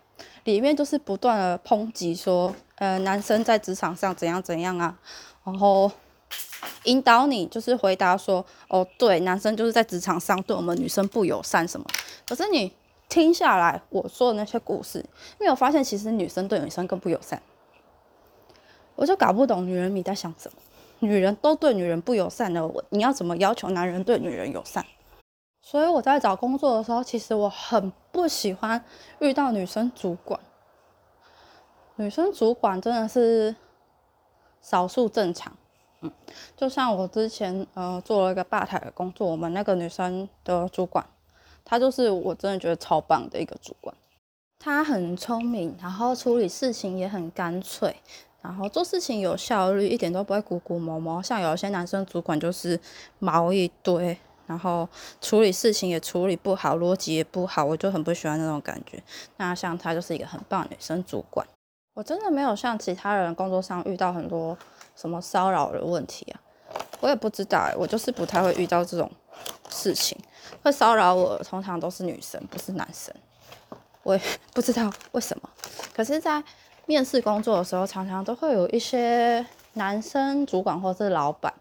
[0.43, 2.55] 里面就是不断的抨击说。
[2.75, 4.97] 呃，男生在职场上怎样怎样啊？
[5.43, 5.91] 然后
[6.85, 11.85] 引导你，就是回答说，哦，对，男生就是在职场上对我们女生不友善什么。
[12.25, 12.71] 可是你
[13.09, 15.03] 听下来我说的那些故事，
[15.39, 17.41] 没有发现其实女生对女生更不友善。
[18.95, 20.57] 我就搞不懂女人你在想什么？
[20.99, 24.85] 女人都对女人不友善的，我你要怎么要求男人对女人友善？
[25.61, 28.83] 所以我在找工作的时候，其实我很不喜欢
[29.19, 30.39] 遇到女生主管。
[31.95, 33.55] 女生主管真的是
[34.61, 35.53] 少数正常，
[36.01, 36.11] 嗯，
[36.55, 41.05] 就像我之前呃做了一个吧台的工作，我们那个女生的主管，
[41.69, 43.95] 他就是我真的觉得超棒的一个主管，
[44.57, 47.93] 他很聪明，然后处理事情也很干脆，
[48.41, 52.79] 然后做事情有效率，一点都不会鼓鼓毛毛，像有些男生主管就是
[53.19, 54.17] 毛一堆，
[54.47, 54.89] 然后
[55.21, 58.99] 处理事情也处理不好，逻辑也不好，我就很不喜欢那种感觉。
[59.37, 61.45] 那像他就是一个很棒的女生主管。
[61.93, 64.57] 我真的没有像其他人工作上遇到很多
[64.95, 66.41] 什么骚扰的问题啊，
[67.01, 69.11] 我也不知道，我就是不太会遇到这种
[69.69, 70.17] 事情。
[70.61, 73.13] 会骚扰我通常都是女生，不是男生，
[74.03, 74.21] 我也
[74.53, 75.49] 不知道为什么。
[75.95, 76.43] 可是，在
[76.85, 81.53] 面试工作的时候，常常都会有一些男生主管或是老板，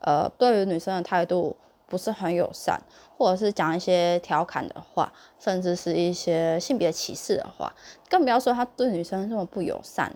[0.00, 1.56] 呃，对于女生的态度。
[1.88, 2.80] 不是很友善，
[3.18, 7.70] 或者是讲一些调侃的话，甚至是一些性别歧视的话，
[8.08, 10.10] 更不要说他对女生这么不友善，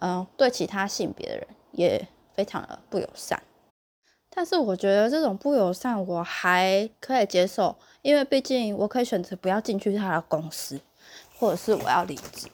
[0.00, 3.40] 嗯，对其他性别的人也非常的不友善。
[4.34, 10.80] 但是我觉得这种不友善我还可以接受，因为毕竟我可以选择不要进去他的公司，
[11.38, 12.48] 或者是我要离职。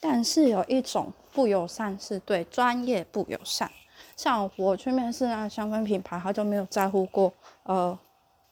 [0.00, 3.70] 但是有一种不友善是对专业不友善。
[4.16, 7.96] 像我去面试那香氛品牌，他就没有在乎过，呃，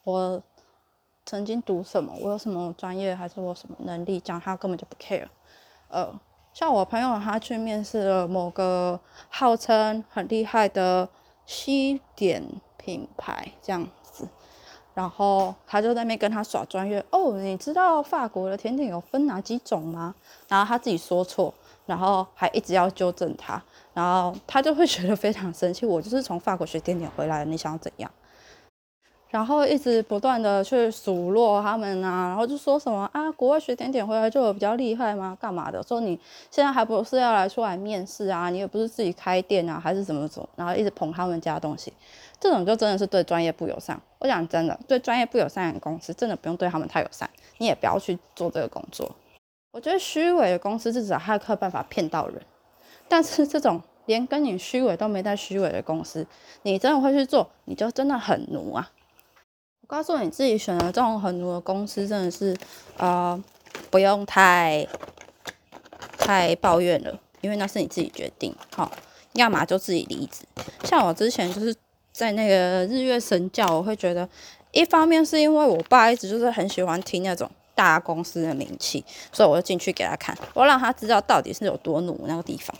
[0.05, 0.41] 我
[1.25, 5.27] 曾经读什么，我有什么专业，还是我什么能力，这样他根本就不 care。
[5.89, 6.17] 呃，
[6.53, 8.97] 像我朋友他去面试了某个
[9.29, 11.07] 号称很厉害的
[11.53, 12.41] 西点
[12.77, 14.25] 品牌这样子，
[14.93, 20.15] 然后他就在那边跟他耍专业哦，你知道法国的甜点有分哪几种吗？
[20.47, 21.53] 然后他自己说错，
[21.85, 23.61] 然后还一直要纠正他，
[23.93, 25.85] 然后他就会觉得非常生气。
[25.85, 28.09] 我就是从法国学甜点回来的，你想要怎样？
[29.31, 35.37] 然后一直不断的去数落他们啊，然后就说什么啊，国外学点点回来就比较厉害吗？
[35.39, 35.81] 干嘛的？
[35.81, 36.19] 说你
[36.49, 38.49] 现在还不是要来出来面试啊？
[38.49, 40.47] 你也不是自己开店啊，还是怎么走？
[40.57, 41.93] 然后一直捧他们家东西，
[42.41, 43.97] 这种就真的是对专业不友善。
[44.19, 49.09] 我讲真的，对专业不友善的公司，真的不用对他们太友善，你也不要去做这个工作。
[49.71, 52.41] 我觉得虚伪的公司至少还有办法骗到人，
[53.07, 56.27] 但是这种连跟你虚伪都没带虚伪的公司，
[56.63, 58.91] 你真的会去做，你就真的很奴啊！
[59.91, 62.55] 告诉你自己选的这种很多的公司，真的是，
[62.95, 63.37] 呃，
[63.89, 64.87] 不用太
[66.17, 68.89] 太抱怨了，因为那是你自己决定，好，
[69.33, 70.45] 要么就自己离职。
[70.85, 71.75] 像我之前就是
[72.13, 74.27] 在那个日月神教，我会觉得，
[74.71, 82.73] 一方面是因为我爸一直就是很喜欢听那种大公司的名气，所以我就进去给他看，我让他知道到底是有多努那个地方。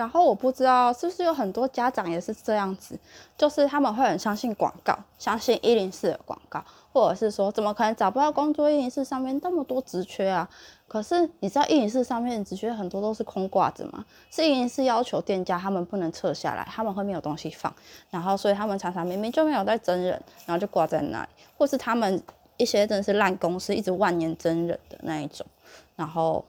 [0.00, 2.98] 然后我不知道是不是有很多家长也是这样子，
[3.36, 8.70] 就是他们会很相信广告，相信一零四的广告，或者是说怎么可能找不到工作？
[8.70, 10.48] 一零四上面那么多职缺啊！
[10.88, 14.02] 可是你知道一零四上面职缺很多都是空挂着吗？
[14.30, 17.70] 是一零四要求店家他们不能撤下来，他们会没有东西放，
[18.08, 20.12] 然后所以他们常常明明就没有在真人，
[20.46, 21.28] 然后就挂在那里，
[21.58, 22.22] 或是他们
[22.56, 25.46] 一些真的是烂公司，一直万年真人的那一种，
[25.94, 26.42] 然后。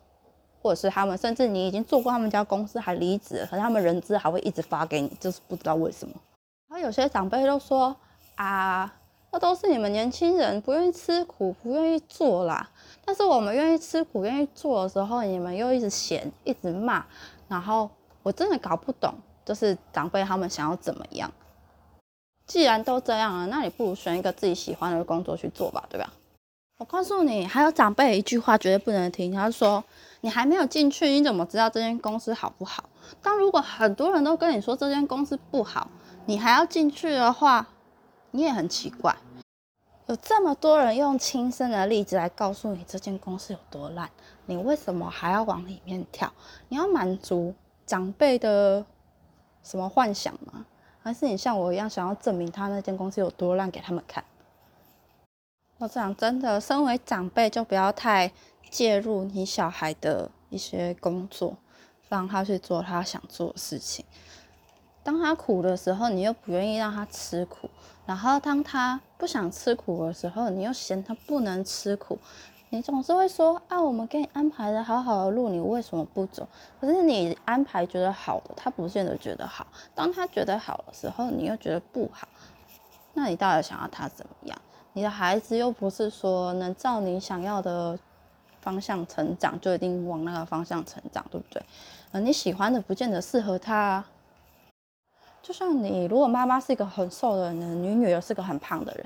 [0.61, 6.13] 或者是他们，甚至你已经做过他们家公司还离职，可是他们人资还会一直发给你，就是不知道为什么。
[6.69, 7.95] 然后有些长辈都说
[8.35, 8.93] 啊，
[9.31, 12.69] 那都是你们年轻人不愿意吃苦，不愿意做啦。
[13.03, 17.03] 但是我们愿意吃苦、愿意做的时候，你们又一直嫌、一直骂。
[17.47, 17.89] 然后
[18.23, 21.31] 我真的搞不懂，就是长辈他们想要怎么样？
[22.45, 26.13] 既然都这样了，那你不如选一个自己喜欢的工作去做吧，对吧？
[26.77, 29.83] 我告诉你，还有长辈一句话绝对不能听，他说。
[30.21, 32.85] 你还没有进去，你怎么知道这间公司好不好？
[33.21, 35.89] 当如果很多人都跟你说这间公司不好，
[36.25, 37.67] 你还要进去的话，
[38.29, 39.15] 你也很奇怪。
[40.05, 44.09] 有这么多人用亲身的例子来告诉你这间公司有多烂，
[44.45, 46.31] 你为什么还要往里面跳？
[46.69, 47.55] 你要满足
[47.85, 48.85] 长辈的
[49.63, 50.65] 什么幻想吗？
[51.01, 54.23] 还是你像我一样想要证明他那间公司有多烂给他们看？
[55.79, 58.31] 我讲真的，身为长辈就不要太。
[58.71, 61.57] 介入你小孩的一些工作，
[62.09, 64.03] 让他去做他想做的事情。
[65.03, 67.67] 当他苦的时候，你又不愿意让他吃苦；
[68.05, 72.17] 然后当他不想吃苦的时候，你又嫌他不能吃苦。
[72.69, 76.47] 你总是会说：“啊，我们给你安排的好好的路，你为什么不走？”
[76.79, 79.67] 可是你安排觉得好的，他不见得觉得好。
[79.93, 82.25] 当他觉得好的时候，你又觉得不好。
[83.13, 84.57] 那你到底想要他怎么样？
[84.93, 87.99] 你的孩子又不是说能照你想要的。
[88.61, 91.61] 方向成长就一定往那个方向成长，对不对？
[92.11, 94.03] 呃，你喜欢的不见得适合他。
[95.41, 99.05] 就像你，如果妈妈是一个很瘦的人，你女儿是个很胖的人，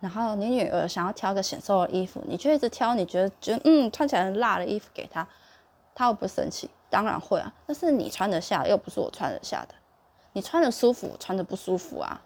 [0.00, 5.26] 然后你女儿想要挑个显瘦的衣服，你就一直挑你觉得觉得嗯穿起来很辣的衣服给她，
[5.94, 6.70] 她会不会生气？
[6.88, 7.52] 当然会啊。
[7.66, 9.74] 但是你穿得下，又不是我穿得下的。
[10.32, 12.22] 你穿得舒服，我穿得不舒服啊。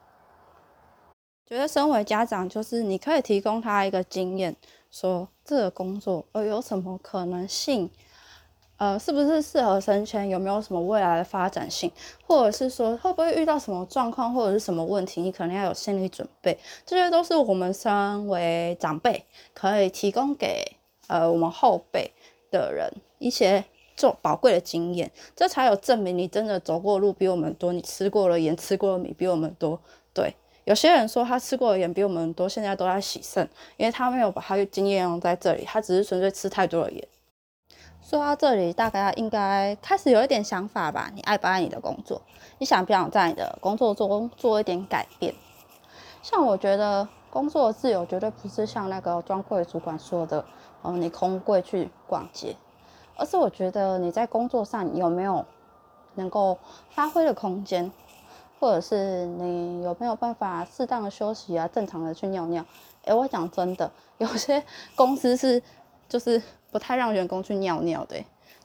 [1.44, 4.54] 觉得身为家长，就是你可以提供他一个经验。
[4.90, 7.88] 说这个工作呃有什么可能性？
[8.76, 10.28] 呃，是不是适合升迁？
[10.28, 11.90] 有没有什么未来的发展性？
[12.26, 15.22] 或者是说会不会遇到什么状况或者是什么问题？
[15.22, 16.58] 你可能要有心理准备。
[16.84, 19.24] 这些都是我们身为长辈
[19.54, 20.76] 可以提供给
[21.06, 22.12] 呃我们后辈
[22.50, 23.64] 的人一些
[23.96, 29.80] 做宝贵的经验，这才有证明你真的走过路比我们多，你吃过了盐，吃过了米比我们多，
[30.12, 30.34] 对。
[30.68, 33.42] 有些人说他吃过的盐比我们多，现在都在洗肾，
[33.78, 37.08] 因为他没有把他的经验用在这里，他只是纯粹吃太多的盐。
[38.02, 41.10] 说到这里，大概应该开始有一点想法吧？
[41.14, 42.20] 你爱不爱你的工作？
[42.58, 45.34] 你想不想在你的工作中做一点改变？
[46.22, 50.44] 像我觉得工作的自由绝对不是像那个专柜主管说的，
[50.82, 52.54] 哦，你空柜去逛街，
[53.16, 55.46] 而是我觉得你在工作上有没有
[56.16, 56.58] 能够
[56.90, 57.90] 发挥的空间。
[58.58, 61.68] 或者是你有没有办法适当的休息啊？
[61.68, 62.64] 正常的去尿尿。
[63.04, 64.62] 哎，我讲真的，有些
[64.96, 65.62] 公司是
[66.08, 68.16] 就是不太让员工去尿尿的，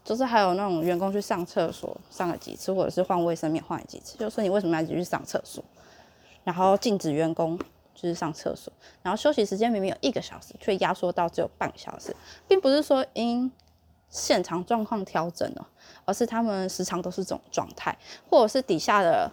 [0.03, 5.63] 就是还有那种员工去上厕所上了几次，或者是换卫生棉换了几次，就说你为什么要一直去上厕所？
[6.43, 7.57] 然后禁止员工
[7.93, 12.15] 就是上厕所，然后休息时间明明有一个小时，却压缩到只有半个小时，
[12.47, 13.49] 并不是说因
[14.09, 15.67] 现场状况调整了，
[16.03, 17.97] 而是他们时常都是这种状态，
[18.29, 19.31] 或者是底下的。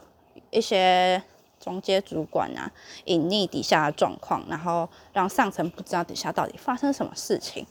[0.51, 1.23] 一些
[1.59, 2.71] 中介主管啊
[3.05, 7.67] 隐匿底下的状况，然后让上层不知道底下到底发生什么事情，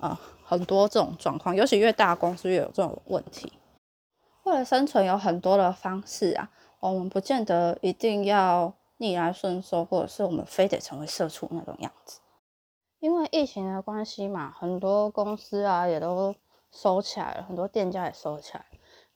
[0.00, 3.52] 呃，很多这种状况，尤其越大公司越有这种问题。
[4.44, 6.50] 为了生存，有很多的方式啊，
[6.80, 12.20] 我们不见得一定要逆来顺受，或者是我们非得成为社畜那种样子。
[13.00, 16.34] 因为疫情的关系嘛，很多公司啊也都
[16.72, 18.64] 收起来了，很多店家也收起来。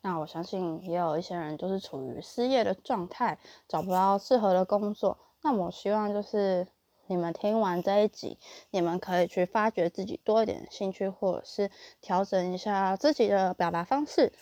[0.02, 5.16] 那我相信也有一些人就是处于失业的状态，找不到适合的工作。
[5.42, 6.68] 那我希望就是
[7.06, 8.38] 你们听完这一集，
[8.70, 14.32] 你们可以去发掘自己多一点兴趣，或者是调整一下自己的表达方式，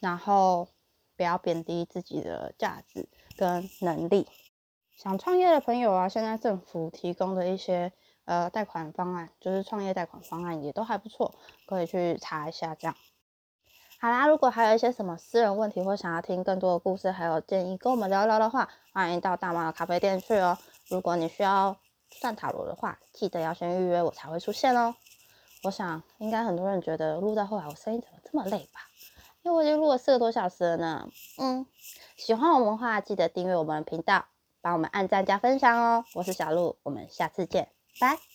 [0.00, 0.68] 然后
[1.16, 4.26] 不要贬低自己的价值跟能力。
[4.96, 7.92] 想创业的朋友啊，现在政府提供的一些。
[8.26, 11.34] 呃，贷款方案就是创业贷款方案，也都还不错，
[11.66, 12.76] 可以去查一下。
[12.76, 12.94] 这样，
[14.02, 20.56] 好啦，如果还有一些什么私人问题，或想要听更多的故事，还有建议跟我们聊聊的话，欢迎到大猫的咖啡店去哦。
[20.88, 21.76] 如果你需要
[22.10, 24.94] 算塔罗的话，记得要先预约，我才会出现哦。
[25.64, 28.80] 我想应该很多人觉得录到后来我声音怎么这么累吧？
[29.42, 31.06] 因为我已经录了四个多小时了呢。
[31.36, 31.66] 嗯，
[32.16, 34.24] 喜欢我们的话，记得订阅我们的频道，
[34.62, 36.06] 帮我们按赞加分享哦。
[36.14, 37.68] 我是小鹿，我们下次见。
[38.00, 38.29] 拜。